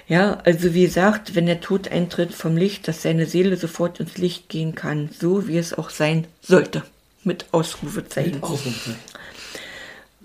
Ja, 0.09 0.38
also 0.44 0.75
wie 0.75 0.85
gesagt, 0.85 1.35
wenn 1.35 1.46
der 1.46 1.61
Tod 1.61 1.88
eintritt 1.88 2.35
vom 2.35 2.57
Licht, 2.57 2.88
dass 2.88 3.03
seine 3.03 3.27
Seele 3.27 3.57
sofort 3.57 4.01
ins 4.01 4.16
Licht 4.18 4.48
gehen 4.48 4.75
kann, 4.75 5.11
so 5.18 5.48
wie 5.48 5.59
es 5.59 5.75
auch 5.75 5.90
sein 5.90 6.27
sollte. 6.40 6.83
Mit 7.25 7.46
Ausrufezeichen. 7.53 8.42
Ausrufezeichen. 8.42 8.96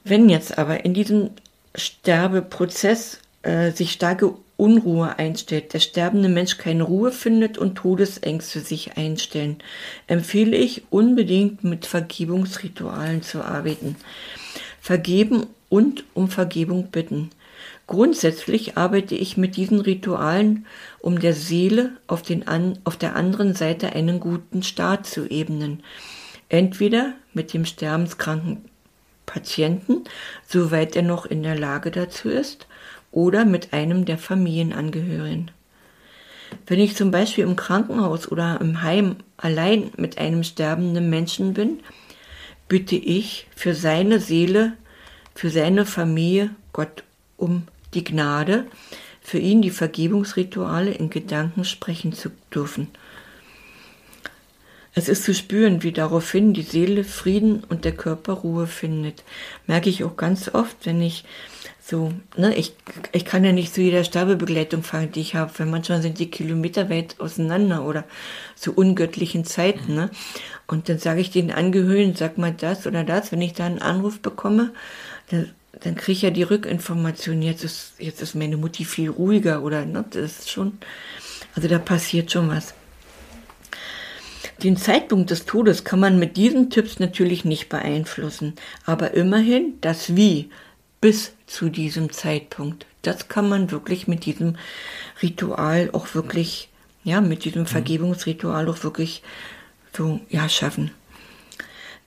Wenn 0.10 0.30
jetzt 0.30 0.58
aber 0.58 0.86
in 0.86 0.94
diesem 0.94 1.32
Sterbeprozess 1.76 3.20
äh, 3.42 3.72
sich 3.72 3.92
starke 3.92 4.36
Unruhe 4.56 5.20
einstellt, 5.20 5.74
der 5.74 5.80
sterbende 5.80 6.30
Mensch 6.30 6.58
keine 6.58 6.84
Ruhe 6.84 7.12
findet 7.12 7.58
und 7.58 7.76
Todesängste 7.76 8.62
sich 8.62 8.96
einstellen, 8.96 9.58
empfehle 10.08 10.56
ich 10.56 10.84
unbedingt 10.92 11.66
mit 11.66 11.86
Vergebungsritualen 11.86 13.22
zu 13.22 13.44
arbeiten. 13.44 13.98
Vergeben 14.80 15.46
und 15.68 16.06
um 16.14 16.30
Vergebung 16.30 16.90
bitten. 16.90 17.30
Grundsätzlich 17.86 18.78
arbeite 18.78 19.16
ich 19.16 19.36
mit 19.36 19.58
diesen 19.58 19.82
Ritualen, 19.82 20.66
um 21.00 21.20
der 21.20 21.34
Seele 21.34 21.92
auf, 22.08 22.22
den 22.22 22.48
an, 22.48 22.80
auf 22.86 22.96
der 22.96 23.18
anderen 23.18 23.56
Seite 23.56 23.94
einen 23.94 24.22
guten 24.22 24.64
Start 24.64 25.06
zu 25.06 25.30
ebnen. 25.30 25.84
Entweder 26.48 27.14
mit 27.34 27.54
dem 27.54 27.66
sterbenskranken 27.66 28.64
Patienten, 29.38 30.04
soweit 30.48 30.96
er 30.96 31.04
noch 31.04 31.28
in 31.28 31.44
der 31.44 31.56
Lage 31.56 31.92
dazu 31.92 32.28
ist, 32.28 32.66
oder 33.12 33.46
mit 33.46 33.72
einem 33.72 34.04
der 34.06 34.18
Familienangehörigen. 34.18 35.52
Wenn 36.66 36.80
ich 36.80 36.96
zum 36.96 37.12
Beispiel 37.12 37.44
im 37.44 37.56
Krankenhaus 37.56 38.32
oder 38.32 38.60
im 38.60 38.82
Heim 38.82 39.18
allein 39.38 39.92
mit 39.96 40.18
einem 40.18 40.44
sterbenden 40.44 41.12
Menschen 41.12 41.54
bin, 41.54 41.82
bitte 42.68 42.96
ich 42.96 43.48
für 43.56 43.76
seine 43.76 44.20
Seele, 44.20 44.74
für 45.36 45.52
seine 45.52 45.86
Familie 45.86 46.50
Gott 46.74 47.04
um 47.38 47.68
die 47.94 48.04
Gnade, 48.04 48.66
für 49.22 49.38
ihn 49.38 49.62
die 49.62 49.70
Vergebungsrituale 49.70 50.92
in 50.92 51.12
Gedanken 51.12 51.64
sprechen 51.64 52.12
zu 52.12 52.32
dürfen. 52.54 52.88
Es 54.98 55.10
ist 55.10 55.26
zu 55.26 55.36
spüren, 55.36 55.84
wie 55.84 55.92
daraufhin 55.92 56.56
die 56.56 56.64
Seele 56.64 57.04
Frieden 57.04 57.64
und 57.64 57.86
der 57.86 57.92
Körper 57.92 58.34
Ruhe 58.34 58.66
findet. 58.66 59.24
Merke 59.68 59.92
ich 59.92 60.04
auch 60.04 60.18
ganz 60.18 60.50
oft, 60.50 60.88
wenn 60.88 61.04
ich 61.04 61.24
so, 61.80 62.12
ne, 62.36 62.56
ich, 62.56 62.74
ich 63.12 63.24
kann 63.24 63.46
ja 63.46 63.52
nicht 63.52 63.76
zu 63.76 63.82
jeder 63.82 64.04
Sterbebegleitung 64.04 64.82
fahren, 64.82 65.12
die 65.12 65.22
ich 65.22 65.36
habe, 65.36 65.52
weil 65.60 65.68
manchmal 65.68 66.02
sind 66.02 66.18
die 66.18 66.32
Kilometer 66.32 66.90
weit 66.90 67.20
auseinander 67.20 67.86
oder 67.86 68.06
zu 68.56 68.74
ungöttlichen 68.74 69.46
Zeiten, 69.46 69.94
ne. 69.94 70.10
Und 70.66 70.90
dann 70.90 70.98
sage 70.98 71.22
ich 71.22 71.30
den 71.30 71.52
Angehörigen, 71.52 72.16
sag 72.16 72.40
mal 72.40 72.52
das 72.52 72.88
oder 72.88 73.04
das, 73.04 73.32
wenn 73.32 73.44
ich 73.44 73.54
da 73.54 73.68
einen 73.68 73.84
Anruf 73.84 74.20
bekomme, 74.22 74.74
dann, 75.30 75.52
dann 75.80 75.94
kriege 75.94 76.14
ich 76.14 76.22
ja 76.24 76.32
die 76.32 76.42
Rückinformation, 76.42 77.44
jetzt 77.44 77.64
ist, 77.64 77.94
jetzt 78.00 78.24
ist 78.24 78.34
meine 78.34 78.58
Mutti 78.58 78.84
viel 78.84 79.12
ruhiger 79.12 79.62
oder, 79.62 79.86
ne, 79.86 80.06
das 80.10 80.40
ist 80.40 80.50
schon, 80.50 80.80
also 81.56 81.68
da 81.68 81.78
passiert 81.78 82.32
schon 82.32 82.50
was. 82.50 82.74
Den 84.64 84.76
Zeitpunkt 84.76 85.30
des 85.30 85.46
Todes 85.46 85.84
kann 85.84 86.00
man 86.00 86.18
mit 86.18 86.36
diesen 86.36 86.70
Tipps 86.70 87.00
natürlich 87.00 87.46
nicht 87.46 87.70
beeinflussen, 87.70 88.54
aber 88.86 89.14
immerhin 89.14 89.74
das 89.82 90.16
Wie 90.16 90.50
bis 91.00 91.34
zu 91.46 91.70
diesem 91.70 92.12
Zeitpunkt, 92.12 92.88
das 93.04 93.28
kann 93.28 93.48
man 93.48 93.70
wirklich 93.70 94.08
mit 94.08 94.26
diesem 94.26 94.56
Ritual 95.22 95.92
auch 95.94 96.16
wirklich, 96.16 96.70
ja, 97.04 97.22
mit 97.22 97.46
diesem 97.46 97.68
Vergebungsritual 97.68 98.68
auch 98.68 98.84
wirklich 98.84 99.22
so, 99.96 100.20
ja, 100.30 100.50
schaffen. 100.50 100.92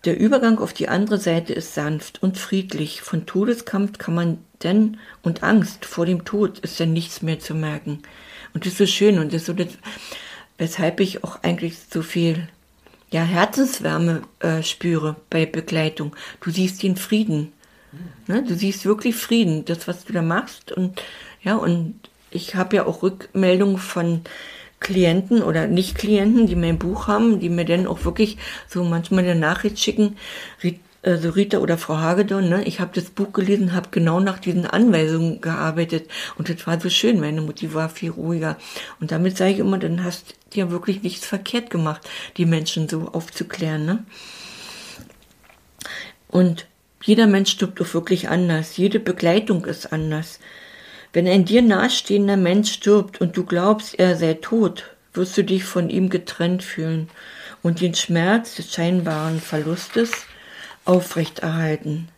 Der 0.04 0.18
Übergang 0.18 0.58
auf 0.58 0.72
die 0.72 0.88
andere 0.88 1.18
Seite 1.18 1.52
ist 1.52 1.74
sanft 1.74 2.22
und 2.22 2.38
friedlich. 2.38 3.02
Von 3.02 3.26
Todeskampf 3.26 3.98
kann 3.98 4.14
man 4.14 4.38
denn 4.62 4.98
und 5.22 5.42
Angst 5.42 5.84
vor 5.84 6.06
dem 6.06 6.24
Tod 6.24 6.58
ist 6.60 6.80
ja 6.80 6.86
nichts 6.86 7.22
mehr 7.22 7.38
zu 7.38 7.54
merken. 7.54 8.02
Und 8.54 8.64
das 8.64 8.72
ist 8.72 8.78
so 8.78 8.86
schön 8.86 9.18
und 9.18 9.32
das 9.32 9.42
ist 9.42 9.46
so 9.46 9.52
das, 9.52 9.68
weshalb 10.60 11.00
ich 11.00 11.24
auch 11.24 11.42
eigentlich 11.42 11.78
so 11.90 12.02
viel 12.02 12.46
ja, 13.10 13.22
Herzenswärme 13.22 14.22
äh, 14.40 14.62
spüre 14.62 15.16
bei 15.30 15.46
Begleitung. 15.46 16.14
Du 16.42 16.50
siehst 16.50 16.82
den 16.82 16.96
Frieden. 16.96 17.52
Ne? 18.26 18.44
Du 18.46 18.54
siehst 18.54 18.84
wirklich 18.84 19.16
Frieden, 19.16 19.64
das, 19.64 19.88
was 19.88 20.04
du 20.04 20.12
da 20.12 20.20
machst. 20.20 20.70
Und 20.70 21.02
ja, 21.42 21.56
und 21.56 21.94
ich 22.30 22.54
habe 22.54 22.76
ja 22.76 22.86
auch 22.86 23.02
Rückmeldungen 23.02 23.78
von 23.78 24.20
Klienten 24.80 25.42
oder 25.42 25.66
Nicht-Klienten, 25.66 26.46
die 26.46 26.56
mein 26.56 26.78
Buch 26.78 27.08
haben, 27.08 27.40
die 27.40 27.48
mir 27.48 27.64
dann 27.64 27.86
auch 27.86 28.04
wirklich 28.04 28.36
so 28.68 28.84
manchmal 28.84 29.24
eine 29.24 29.34
Nachricht 29.34 29.78
schicken, 29.78 30.16
also 31.02 31.30
Rita 31.30 31.58
oder 31.58 31.78
Frau 31.78 31.96
Hagedorn, 31.96 32.48
ne? 32.48 32.64
ich 32.64 32.80
habe 32.80 32.90
das 32.94 33.10
Buch 33.10 33.32
gelesen, 33.32 33.72
habe 33.72 33.88
genau 33.90 34.20
nach 34.20 34.38
diesen 34.38 34.66
Anweisungen 34.66 35.40
gearbeitet 35.40 36.10
und 36.36 36.48
das 36.48 36.66
war 36.66 36.78
so 36.78 36.90
schön, 36.90 37.20
meine 37.20 37.40
Mutti 37.40 37.72
war 37.72 37.88
viel 37.88 38.10
ruhiger. 38.10 38.58
Und 39.00 39.10
damit 39.10 39.36
sage 39.36 39.52
ich 39.52 39.58
immer, 39.60 39.78
dann 39.78 40.04
hast 40.04 40.34
du 40.50 40.60
ja 40.60 40.70
wirklich 40.70 41.02
nichts 41.02 41.26
verkehrt 41.26 41.70
gemacht, 41.70 42.02
die 42.36 42.44
Menschen 42.44 42.88
so 42.88 43.08
aufzuklären. 43.12 43.86
Ne? 43.86 44.04
Und 46.28 46.66
jeder 47.02 47.26
Mensch 47.26 47.50
stirbt 47.50 47.80
auch 47.80 47.94
wirklich 47.94 48.28
anders, 48.28 48.76
jede 48.76 49.00
Begleitung 49.00 49.64
ist 49.64 49.92
anders. 49.92 50.38
Wenn 51.12 51.26
ein 51.26 51.46
dir 51.46 51.62
nahestehender 51.62 52.36
Mensch 52.36 52.72
stirbt 52.72 53.20
und 53.20 53.36
du 53.36 53.44
glaubst, 53.44 53.98
er 53.98 54.16
sei 54.16 54.34
tot, 54.34 54.84
wirst 55.14 55.36
du 55.36 55.42
dich 55.42 55.64
von 55.64 55.88
ihm 55.88 56.10
getrennt 56.10 56.62
fühlen 56.62 57.08
und 57.62 57.80
den 57.80 57.94
Schmerz 57.94 58.54
des 58.54 58.72
scheinbaren 58.72 59.40
Verlustes 59.40 60.10
aufrechterhalten. 60.90 62.08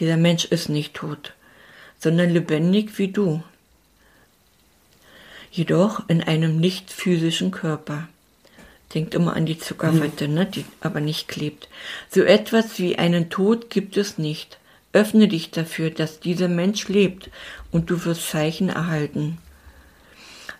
Dieser 0.00 0.16
Mensch 0.16 0.46
ist 0.46 0.68
nicht 0.68 0.94
tot, 0.94 1.32
sondern 2.00 2.28
lebendig 2.28 2.98
wie 2.98 3.06
du, 3.06 3.40
jedoch 5.52 6.08
in 6.08 6.20
einem 6.20 6.58
nicht 6.58 6.90
physischen 6.90 7.52
Körper. 7.52 8.08
Denkt 8.94 9.14
immer 9.14 9.36
an 9.36 9.46
die 9.46 9.60
Zuckerwatte, 9.60 10.26
ne, 10.26 10.44
die 10.44 10.64
aber 10.80 11.00
nicht 11.00 11.28
klebt. 11.28 11.68
So 12.10 12.22
etwas 12.22 12.80
wie 12.80 12.98
einen 12.98 13.30
Tod 13.30 13.70
gibt 13.70 13.96
es 13.96 14.18
nicht. 14.18 14.58
Öffne 14.92 15.28
dich 15.28 15.52
dafür, 15.52 15.90
dass 15.90 16.18
dieser 16.18 16.48
Mensch 16.48 16.88
lebt 16.88 17.30
und 17.70 17.90
du 17.90 18.04
wirst 18.04 18.28
Zeichen 18.28 18.70
erhalten. 18.70 19.38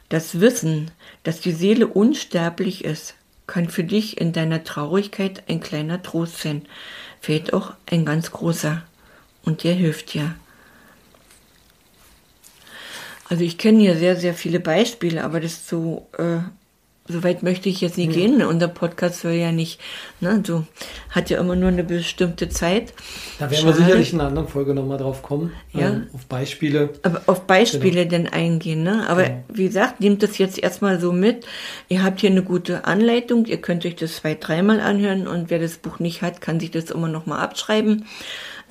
Das 0.08 0.38
Wissen, 0.38 0.92
dass 1.24 1.40
die 1.40 1.52
Seele 1.52 1.88
unsterblich 1.88 2.84
ist, 2.84 3.16
kann 3.46 3.68
für 3.68 3.84
dich 3.84 4.20
in 4.20 4.32
deiner 4.32 4.64
Traurigkeit 4.64 5.42
ein 5.48 5.60
kleiner 5.60 6.02
Trost 6.02 6.38
sein, 6.38 6.62
fehlt 7.24 7.54
auch 7.54 7.72
ein 7.86 8.04
ganz 8.04 8.30
großer 8.30 8.82
und 9.44 9.64
der 9.64 9.72
hilft 9.72 10.12
dir. 10.12 10.34
Also 13.30 13.42
ich 13.44 13.56
kenne 13.56 13.80
hier 13.80 13.96
sehr, 13.96 14.16
sehr 14.16 14.34
viele 14.34 14.60
Beispiele, 14.60 15.24
aber 15.24 15.40
das 15.40 15.66
so, 15.66 16.06
äh, 16.18 16.40
so 17.06 17.22
weit 17.22 17.42
möchte 17.42 17.68
ich 17.68 17.82
jetzt 17.82 17.98
nicht 17.98 18.08
mhm. 18.08 18.12
gehen. 18.12 18.42
Unser 18.42 18.68
Podcast 18.68 19.20
soll 19.20 19.32
ja 19.32 19.52
nicht, 19.52 19.78
ne, 20.20 20.42
so 20.46 20.64
hat 21.10 21.28
ja 21.28 21.38
immer 21.38 21.54
nur 21.54 21.68
eine 21.68 21.84
bestimmte 21.84 22.48
Zeit. 22.48 22.94
Da 23.38 23.50
werden 23.50 23.62
Schade. 23.62 23.78
wir 23.78 23.84
sicherlich 23.84 24.12
in 24.14 24.20
einer 24.20 24.30
anderen 24.30 24.48
Folge 24.48 24.72
nochmal 24.72 24.96
drauf 24.96 25.22
kommen. 25.22 25.52
Ja. 25.72 25.88
Ähm, 25.88 26.06
auf 26.14 26.24
Beispiele. 26.26 26.90
Aber 27.02 27.22
auf 27.26 27.46
Beispiele 27.46 28.06
genau. 28.06 28.24
denn 28.24 28.28
eingehen, 28.28 28.82
ne? 28.82 29.06
Aber 29.08 29.24
genau. 29.24 29.44
wie 29.52 29.66
gesagt, 29.66 30.00
nehmt 30.00 30.22
das 30.22 30.38
jetzt 30.38 30.58
erstmal 30.58 30.98
so 30.98 31.12
mit. 31.12 31.44
Ihr 31.88 32.02
habt 32.02 32.20
hier 32.20 32.30
eine 32.30 32.42
gute 32.42 32.86
Anleitung. 32.86 33.44
Ihr 33.44 33.60
könnt 33.60 33.84
euch 33.84 33.96
das 33.96 34.16
zwei, 34.16 34.34
dreimal 34.34 34.80
anhören 34.80 35.28
und 35.28 35.50
wer 35.50 35.58
das 35.58 35.76
Buch 35.76 35.98
nicht 35.98 36.22
hat, 36.22 36.40
kann 36.40 36.58
sich 36.58 36.70
das 36.70 36.90
immer 36.90 37.08
nochmal 37.08 37.40
abschreiben. 37.40 38.06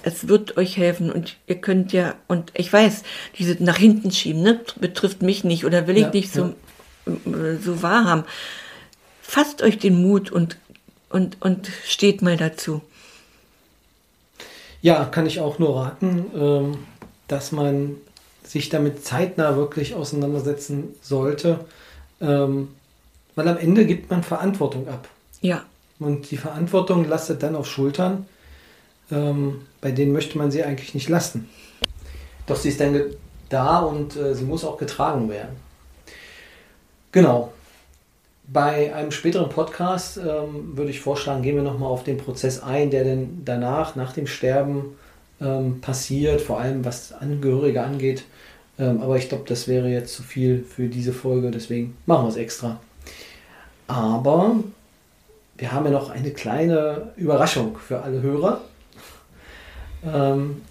Es 0.01 0.27
wird 0.27 0.57
euch 0.57 0.75
helfen 0.75 1.11
und 1.11 1.37
ihr 1.47 1.55
könnt 1.55 1.93
ja, 1.93 2.15
und 2.27 2.51
ich 2.55 2.73
weiß, 2.73 3.03
diese 3.37 3.63
nach 3.63 3.77
hinten 3.77 4.11
schieben, 4.11 4.41
ne, 4.41 4.59
betrifft 4.81 5.21
mich 5.21 5.43
nicht 5.43 5.65
oder 5.65 5.87
will 5.87 5.95
ich 5.95 6.03
ja, 6.03 6.09
nicht 6.09 6.33
so 6.33 6.55
so 7.05 7.81
wahrhaben. 7.81 8.23
Fasst 9.21 9.61
euch 9.61 9.77
den 9.79 10.01
Mut 10.01 10.31
und, 10.31 10.57
und, 11.09 11.37
und 11.41 11.69
steht 11.85 12.21
mal 12.21 12.37
dazu. 12.37 12.81
Ja, 14.81 15.05
kann 15.05 15.25
ich 15.25 15.39
auch 15.39 15.59
nur 15.59 15.77
raten, 15.77 16.25
ähm, 16.35 16.77
dass 17.27 17.51
man 17.51 17.95
sich 18.43 18.69
damit 18.69 19.05
zeitnah 19.05 19.55
wirklich 19.55 19.95
auseinandersetzen 19.95 20.93
sollte, 21.01 21.61
ähm, 22.19 22.69
weil 23.35 23.47
am 23.47 23.57
Ende 23.57 23.85
gibt 23.85 24.11
man 24.11 24.23
Verantwortung 24.23 24.87
ab. 24.87 25.07
Ja. 25.41 25.63
Und 25.99 26.29
die 26.31 26.37
Verantwortung 26.37 27.07
lastet 27.07 27.43
dann 27.43 27.55
auf 27.55 27.65
Schultern, 27.67 28.27
ähm, 29.09 29.61
bei 29.79 29.91
denen 29.91 30.11
möchte 30.11 30.37
man 30.37 30.51
sie 30.51 30.63
eigentlich 30.63 30.93
nicht 30.93 31.09
lasten. 31.09 31.49
Doch 32.45 32.57
sie 32.57 32.69
ist 32.69 32.79
dann 32.79 33.01
da 33.49 33.79
und 33.79 34.15
äh, 34.15 34.35
sie 34.35 34.43
muss 34.43 34.65
auch 34.65 34.77
getragen 34.77 35.29
werden. 35.29 35.55
Genau. 37.13 37.53
Bei 38.47 38.93
einem 38.93 39.11
späteren 39.11 39.47
Podcast 39.47 40.17
ähm, 40.17 40.75
würde 40.75 40.89
ich 40.89 40.99
vorschlagen, 40.99 41.43
gehen 41.43 41.55
wir 41.55 41.63
nochmal 41.63 41.89
auf 41.89 42.03
den 42.03 42.17
Prozess 42.17 42.61
ein, 42.61 42.89
der 42.89 43.03
denn 43.03 43.43
danach, 43.45 43.95
nach 43.95 44.13
dem 44.13 44.25
Sterben 44.27 44.97
ähm, 45.39 45.79
passiert, 45.79 46.41
vor 46.41 46.59
allem 46.59 46.83
was 46.83 47.13
Angehörige 47.13 47.83
angeht. 47.83 48.25
Ähm, 48.79 48.99
aber 49.01 49.17
ich 49.17 49.29
glaube, 49.29 49.45
das 49.47 49.67
wäre 49.67 49.87
jetzt 49.89 50.13
zu 50.13 50.23
viel 50.23 50.63
für 50.63 50.87
diese 50.87 51.13
Folge, 51.13 51.51
deswegen 51.51 51.95
machen 52.07 52.25
wir 52.25 52.29
es 52.29 52.35
extra. 52.35 52.79
Aber 53.87 54.55
wir 55.55 55.71
haben 55.71 55.85
ja 55.85 55.91
noch 55.91 56.09
eine 56.09 56.31
kleine 56.31 57.11
Überraschung 57.15 57.77
für 57.77 58.01
alle 58.01 58.23
Hörer 58.23 58.61
ähm, 60.03 60.63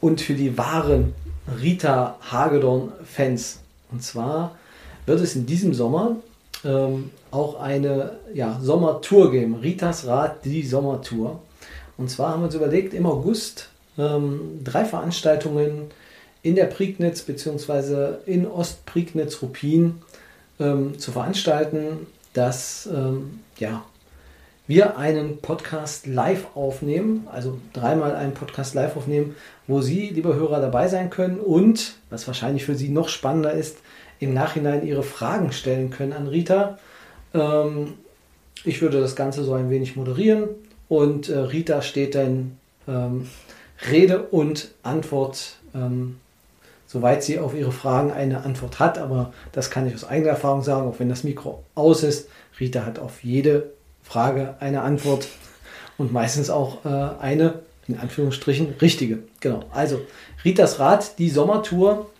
und 0.00 0.20
für 0.20 0.34
die 0.34 0.56
wahren 0.56 1.12
Rita 1.60 2.18
Hagedorn-Fans. 2.30 3.58
Und 3.90 4.02
zwar 4.04 4.56
wird 5.06 5.20
es 5.20 5.36
in 5.36 5.46
diesem 5.46 5.74
Sommer 5.74 6.16
ähm, 6.64 7.10
auch 7.30 7.60
eine 7.60 8.18
ja, 8.34 8.58
Sommertour 8.62 9.30
geben. 9.30 9.56
Ritas 9.56 10.06
Rad, 10.06 10.44
die 10.44 10.62
Sommertour. 10.62 11.40
Und 11.96 12.10
zwar 12.10 12.30
haben 12.30 12.40
wir 12.40 12.46
uns 12.46 12.54
überlegt, 12.54 12.94
im 12.94 13.06
August 13.06 13.68
ähm, 13.98 14.60
drei 14.64 14.84
Veranstaltungen 14.84 15.90
in 16.42 16.56
der 16.56 16.66
Prignitz 16.66 17.22
bzw. 17.22 18.14
in 18.26 18.46
Ostprignitz-Ruppin 18.46 20.02
ähm, 20.58 20.98
zu 20.98 21.12
veranstalten, 21.12 22.06
dass 22.32 22.88
ähm, 22.92 23.40
ja, 23.58 23.84
wir 24.66 24.96
einen 24.96 25.38
Podcast 25.38 26.06
live 26.06 26.46
aufnehmen, 26.54 27.26
also 27.30 27.58
dreimal 27.72 28.14
einen 28.14 28.34
Podcast 28.34 28.74
live 28.74 28.96
aufnehmen, 28.96 29.36
wo 29.66 29.80
Sie, 29.80 30.08
liebe 30.08 30.34
Hörer, 30.34 30.60
dabei 30.60 30.88
sein 30.88 31.10
können 31.10 31.40
und, 31.40 31.94
was 32.10 32.26
wahrscheinlich 32.26 32.64
für 32.64 32.74
Sie 32.74 32.88
noch 32.88 33.08
spannender 33.08 33.52
ist, 33.52 33.78
im 34.22 34.34
Nachhinein 34.34 34.86
ihre 34.86 35.02
Fragen 35.02 35.52
stellen 35.52 35.90
können 35.90 36.12
an 36.12 36.28
Rita. 36.28 36.78
Ähm, 37.34 37.94
ich 38.64 38.80
würde 38.80 39.00
das 39.00 39.16
Ganze 39.16 39.44
so 39.44 39.54
ein 39.54 39.70
wenig 39.70 39.96
moderieren 39.96 40.48
und 40.88 41.28
äh, 41.28 41.38
Rita 41.38 41.82
steht 41.82 42.14
dann 42.14 42.58
ähm, 42.86 43.28
Rede 43.90 44.22
und 44.22 44.70
Antwort, 44.82 45.56
ähm, 45.74 46.18
soweit 46.86 47.24
sie 47.24 47.38
auf 47.38 47.54
ihre 47.54 47.72
Fragen 47.72 48.12
eine 48.12 48.44
Antwort 48.44 48.78
hat. 48.78 48.98
Aber 48.98 49.32
das 49.50 49.70
kann 49.70 49.86
ich 49.86 49.94
aus 49.94 50.04
eigener 50.04 50.30
Erfahrung 50.30 50.62
sagen, 50.62 50.88
auch 50.88 51.00
wenn 51.00 51.08
das 51.08 51.24
Mikro 51.24 51.64
aus 51.74 52.02
ist. 52.02 52.28
Rita 52.60 52.84
hat 52.86 52.98
auf 52.98 53.24
jede 53.24 53.72
Frage 54.02 54.54
eine 54.60 54.82
Antwort 54.82 55.26
und 55.98 56.12
meistens 56.12 56.50
auch 56.50 56.84
äh, 56.84 56.88
eine, 57.20 57.60
in 57.88 57.98
Anführungsstrichen, 57.98 58.74
richtige. 58.80 59.20
Genau. 59.40 59.64
Also 59.72 60.00
Ritas 60.44 60.78
Rat, 60.78 61.18
die 61.18 61.30
Sommertour 61.30 62.10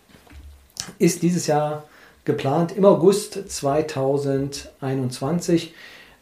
ist 0.99 1.21
dieses 1.21 1.47
Jahr 1.47 1.83
geplant 2.25 2.75
im 2.75 2.83
August 2.85 3.49
2021. 3.49 5.73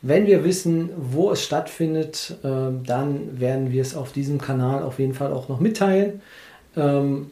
Wenn 0.02 0.26
wir 0.26 0.44
wissen, 0.44 0.90
wo 0.98 1.32
es 1.32 1.42
stattfindet, 1.44 2.36
ähm, 2.44 2.82
dann 2.86 3.40
werden 3.40 3.72
wir 3.72 3.84
es 3.84 3.96
auf 3.96 4.12
diesem 4.12 4.42
Kanal 4.42 4.82
auf 4.84 4.98
jeden 4.98 5.14
Fall 5.14 5.32
auch 5.32 5.48
noch 5.48 5.60
mitteilen. 5.60 6.24
Ähm, 6.76 7.30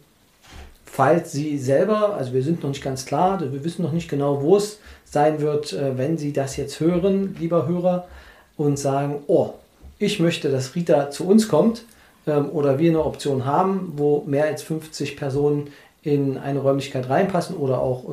falls 0.85 1.31
Sie 1.31 1.57
selber, 1.57 2.15
also 2.15 2.33
wir 2.33 2.43
sind 2.43 2.61
noch 2.61 2.69
nicht 2.69 2.83
ganz 2.83 3.05
klar, 3.05 3.39
wir 3.39 3.63
wissen 3.63 3.81
noch 3.81 3.91
nicht 3.91 4.09
genau, 4.09 4.43
wo 4.43 4.57
es 4.57 4.79
sein 5.03 5.41
wird, 5.41 5.73
äh, 5.73 5.97
wenn 5.97 6.19
Sie 6.19 6.31
das 6.31 6.57
jetzt 6.57 6.79
hören, 6.79 7.35
lieber 7.39 7.67
Hörer, 7.67 8.07
und 8.55 8.77
sagen, 8.77 9.23
oh, 9.27 9.53
ich 9.97 10.19
möchte, 10.19 10.51
dass 10.51 10.75
Rita 10.75 11.09
zu 11.09 11.25
uns 11.25 11.47
kommt 11.47 11.85
ähm, 12.27 12.51
oder 12.51 12.77
wir 12.77 12.91
eine 12.91 13.03
Option 13.03 13.45
haben, 13.45 13.93
wo 13.95 14.23
mehr 14.27 14.45
als 14.45 14.61
50 14.61 15.17
Personen 15.17 15.71
in 16.03 16.37
eine 16.37 16.59
Räumlichkeit 16.59 17.09
reinpassen 17.09 17.55
oder 17.55 17.81
auch 17.81 18.03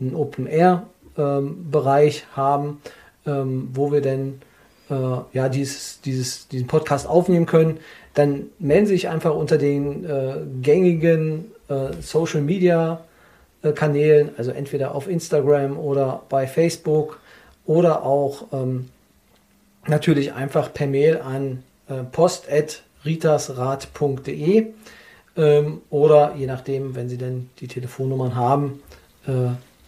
einen 0.00 0.14
Open-Air-Bereich 0.14 2.24
haben, 2.34 2.80
ähm, 3.26 3.68
wo 3.72 3.92
wir 3.92 4.00
denn 4.00 4.40
äh, 4.90 4.94
ja, 5.32 5.48
dieses, 5.48 6.00
dieses, 6.00 6.48
diesen 6.48 6.66
Podcast 6.66 7.06
aufnehmen 7.06 7.46
können, 7.46 7.78
dann 8.14 8.46
melden 8.58 8.86
Sie 8.86 8.94
sich 8.94 9.08
einfach 9.08 9.32
unter 9.34 9.58
den 9.58 10.04
äh, 10.04 10.38
gängigen 10.62 11.52
äh, 11.68 11.92
Social 12.00 12.40
Media 12.40 13.04
Kanälen, 13.74 14.30
also 14.38 14.52
entweder 14.52 14.94
auf 14.94 15.08
Instagram 15.08 15.76
oder 15.76 16.22
bei 16.28 16.46
Facebook 16.46 17.18
oder 17.66 18.04
auch 18.04 18.44
ähm, 18.52 18.88
natürlich 19.88 20.32
einfach 20.32 20.72
per 20.72 20.86
Mail 20.86 21.20
an 21.20 21.64
post.ritasrat.de 22.12 24.66
ähm, 25.36 25.82
oder 25.90 26.36
je 26.36 26.46
nachdem, 26.46 26.94
wenn 26.94 27.08
Sie 27.08 27.18
denn 27.18 27.50
die 27.58 27.66
Telefonnummern 27.66 28.36
haben, 28.36 28.80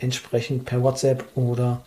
entsprechend 0.01 0.65
per 0.65 0.83
WhatsApp 0.83 1.25
oder 1.35 1.83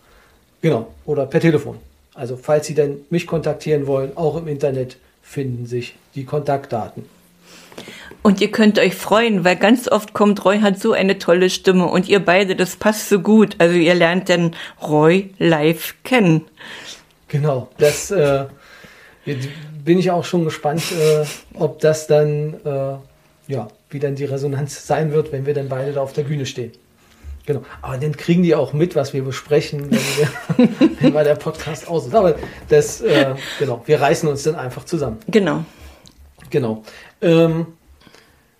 genau 0.61 0.93
oder 1.05 1.25
per 1.25 1.39
Telefon. 1.39 1.77
Also 2.13 2.37
falls 2.37 2.67
Sie 2.67 2.75
denn 2.75 3.05
mich 3.09 3.27
kontaktieren 3.27 3.87
wollen, 3.87 4.15
auch 4.15 4.37
im 4.37 4.47
Internet 4.47 4.97
finden 5.21 5.65
sich 5.65 5.95
die 6.15 6.25
Kontaktdaten. 6.25 7.05
Und 8.21 8.39
ihr 8.39 8.51
könnt 8.51 8.79
euch 8.79 8.95
freuen, 8.95 9.43
weil 9.43 9.55
ganz 9.55 9.87
oft 9.89 10.13
kommt 10.13 10.45
Roy 10.45 10.59
hat 10.59 10.79
so 10.79 10.93
eine 10.93 11.17
tolle 11.17 11.49
Stimme 11.49 11.87
und 11.87 12.07
ihr 12.07 12.23
beide, 12.23 12.55
das 12.55 12.75
passt 12.75 13.09
so 13.09 13.19
gut. 13.19 13.55
Also 13.57 13.75
ihr 13.75 13.95
lernt 13.95 14.29
dann 14.29 14.55
Roy 14.81 15.31
live 15.39 15.95
kennen. 16.03 16.45
Genau, 17.27 17.69
das 17.79 18.11
äh, 18.11 18.45
bin 19.83 19.99
ich 19.99 20.11
auch 20.11 20.23
schon 20.23 20.45
gespannt, 20.45 20.83
äh, 20.91 21.25
ob 21.55 21.79
das 21.79 22.07
dann, 22.07 22.53
äh, 22.63 23.51
ja, 23.51 23.67
wie 23.89 23.99
dann 23.99 24.15
die 24.15 24.25
Resonanz 24.25 24.87
sein 24.87 25.11
wird, 25.11 25.31
wenn 25.31 25.45
wir 25.45 25.53
dann 25.53 25.67
beide 25.67 25.93
da 25.93 26.01
auf 26.01 26.13
der 26.13 26.23
Bühne 26.23 26.45
stehen. 26.45 26.71
Genau. 27.45 27.63
Aber 27.81 27.97
dann 27.97 28.15
kriegen 28.15 28.43
die 28.43 28.55
auch 28.55 28.73
mit, 28.73 28.95
was 28.95 29.13
wir 29.13 29.23
besprechen, 29.23 29.91
wenn, 29.91 29.99
wir, 29.99 30.69
wenn 31.13 31.25
der 31.25 31.35
Podcast 31.35 31.87
aus 31.87 32.07
ist. 32.07 32.15
Aber 32.15 32.35
das, 32.69 33.01
äh, 33.01 33.35
genau, 33.59 33.81
wir 33.85 33.99
reißen 33.99 34.29
uns 34.29 34.43
dann 34.43 34.55
einfach 34.55 34.85
zusammen. 34.85 35.19
Genau. 35.27 35.65
Genau. 36.49 36.83
Ähm, 37.21 37.67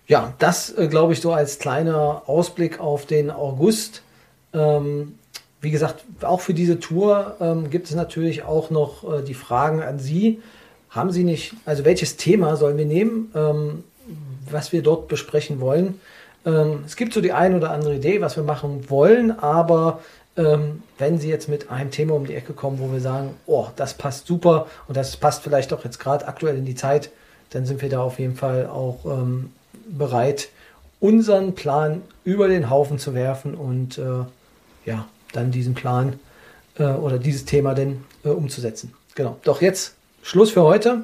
ja, 0.06 0.34
das 0.38 0.70
äh, 0.76 0.88
glaube 0.88 1.14
ich 1.14 1.20
so 1.20 1.32
als 1.32 1.58
kleiner 1.58 2.22
Ausblick 2.26 2.78
auf 2.78 3.06
den 3.06 3.30
August. 3.30 4.02
Ähm, 4.52 5.18
wie 5.60 5.70
gesagt, 5.70 6.04
auch 6.20 6.40
für 6.40 6.52
diese 6.52 6.78
Tour 6.78 7.36
ähm, 7.40 7.70
gibt 7.70 7.88
es 7.88 7.94
natürlich 7.94 8.42
auch 8.42 8.68
noch 8.70 9.02
äh, 9.10 9.22
die 9.22 9.34
Fragen 9.34 9.82
an 9.82 9.98
Sie. 9.98 10.42
Haben 10.90 11.10
Sie 11.10 11.24
nicht, 11.24 11.54
also 11.64 11.86
welches 11.86 12.16
Thema 12.18 12.56
sollen 12.56 12.76
wir 12.76 12.84
nehmen, 12.84 13.32
ähm, 13.34 13.84
was 14.50 14.72
wir 14.72 14.82
dort 14.82 15.08
besprechen 15.08 15.60
wollen? 15.60 16.00
Ähm, 16.46 16.84
es 16.86 16.96
gibt 16.96 17.14
so 17.14 17.20
die 17.20 17.32
ein 17.32 17.54
oder 17.54 17.70
andere 17.70 17.96
Idee, 17.96 18.20
was 18.20 18.36
wir 18.36 18.44
machen 18.44 18.90
wollen, 18.90 19.38
aber 19.38 20.00
ähm, 20.36 20.82
wenn 20.98 21.18
Sie 21.18 21.28
jetzt 21.28 21.48
mit 21.48 21.70
einem 21.70 21.90
Thema 21.90 22.14
um 22.14 22.26
die 22.26 22.34
Ecke 22.34 22.52
kommen, 22.52 22.78
wo 22.80 22.92
wir 22.92 23.00
sagen, 23.00 23.34
oh, 23.46 23.68
das 23.76 23.94
passt 23.94 24.26
super 24.26 24.66
und 24.88 24.96
das 24.96 25.16
passt 25.16 25.42
vielleicht 25.42 25.72
auch 25.72 25.84
jetzt 25.84 25.98
gerade 25.98 26.26
aktuell 26.26 26.56
in 26.56 26.64
die 26.64 26.74
Zeit, 26.74 27.10
dann 27.50 27.66
sind 27.66 27.82
wir 27.82 27.88
da 27.88 28.00
auf 28.00 28.18
jeden 28.18 28.34
Fall 28.34 28.66
auch 28.66 29.04
ähm, 29.04 29.52
bereit, 29.86 30.48
unseren 31.00 31.54
Plan 31.54 32.02
über 32.24 32.48
den 32.48 32.70
Haufen 32.70 32.98
zu 32.98 33.14
werfen 33.14 33.54
und 33.54 33.98
äh, 33.98 34.24
ja, 34.86 35.06
dann 35.32 35.50
diesen 35.50 35.74
Plan 35.74 36.18
äh, 36.78 36.84
oder 36.84 37.18
dieses 37.18 37.44
Thema 37.44 37.74
denn 37.74 38.04
äh, 38.24 38.28
umzusetzen. 38.28 38.92
Genau. 39.14 39.38
Doch 39.44 39.62
jetzt 39.62 39.94
Schluss 40.22 40.50
für 40.50 40.62
heute. 40.62 41.02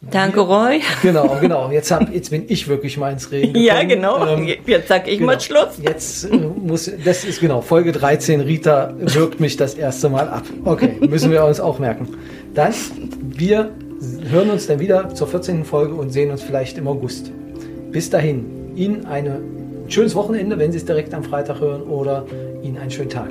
Danke, 0.00 0.40
Roy. 0.40 0.80
Genau, 1.02 1.38
genau. 1.40 1.70
Jetzt, 1.70 1.90
hab, 1.90 2.12
jetzt 2.12 2.30
bin 2.30 2.44
ich 2.48 2.68
wirklich 2.68 2.96
mal 2.96 3.12
ins 3.12 3.30
Reden 3.30 3.54
gekommen. 3.54 3.64
Ja, 3.64 3.82
genau. 3.82 4.26
Ähm, 4.26 4.48
jetzt 4.66 4.88
sag 4.88 5.08
ich 5.08 5.18
genau. 5.18 5.32
mal 5.32 5.40
Schluss. 5.40 5.78
Jetzt 5.82 6.24
äh, 6.24 6.36
muss, 6.36 6.90
das 7.04 7.24
ist 7.24 7.40
genau, 7.40 7.60
Folge 7.60 7.92
13, 7.92 8.40
Rita 8.40 8.94
wirkt 8.98 9.40
mich 9.40 9.56
das 9.56 9.74
erste 9.74 10.08
Mal 10.08 10.28
ab. 10.28 10.44
Okay, 10.64 10.96
müssen 11.00 11.30
wir 11.30 11.44
uns 11.44 11.60
auch 11.60 11.78
merken. 11.78 12.08
Dann, 12.54 12.74
wir 13.20 13.70
hören 14.30 14.50
uns 14.50 14.66
dann 14.66 14.78
wieder 14.78 15.14
zur 15.14 15.26
14. 15.26 15.64
Folge 15.64 15.94
und 15.94 16.10
sehen 16.10 16.30
uns 16.30 16.42
vielleicht 16.42 16.78
im 16.78 16.86
August. 16.88 17.32
Bis 17.90 18.10
dahin, 18.10 18.72
Ihnen 18.76 19.06
ein 19.06 19.30
schönes 19.88 20.14
Wochenende, 20.14 20.58
wenn 20.58 20.72
Sie 20.72 20.78
es 20.78 20.84
direkt 20.84 21.14
am 21.14 21.24
Freitag 21.24 21.60
hören, 21.60 21.82
oder 21.82 22.26
Ihnen 22.62 22.76
einen 22.78 22.90
schönen 22.90 23.10
Tag. 23.10 23.30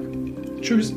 Tschüss. 0.62 0.94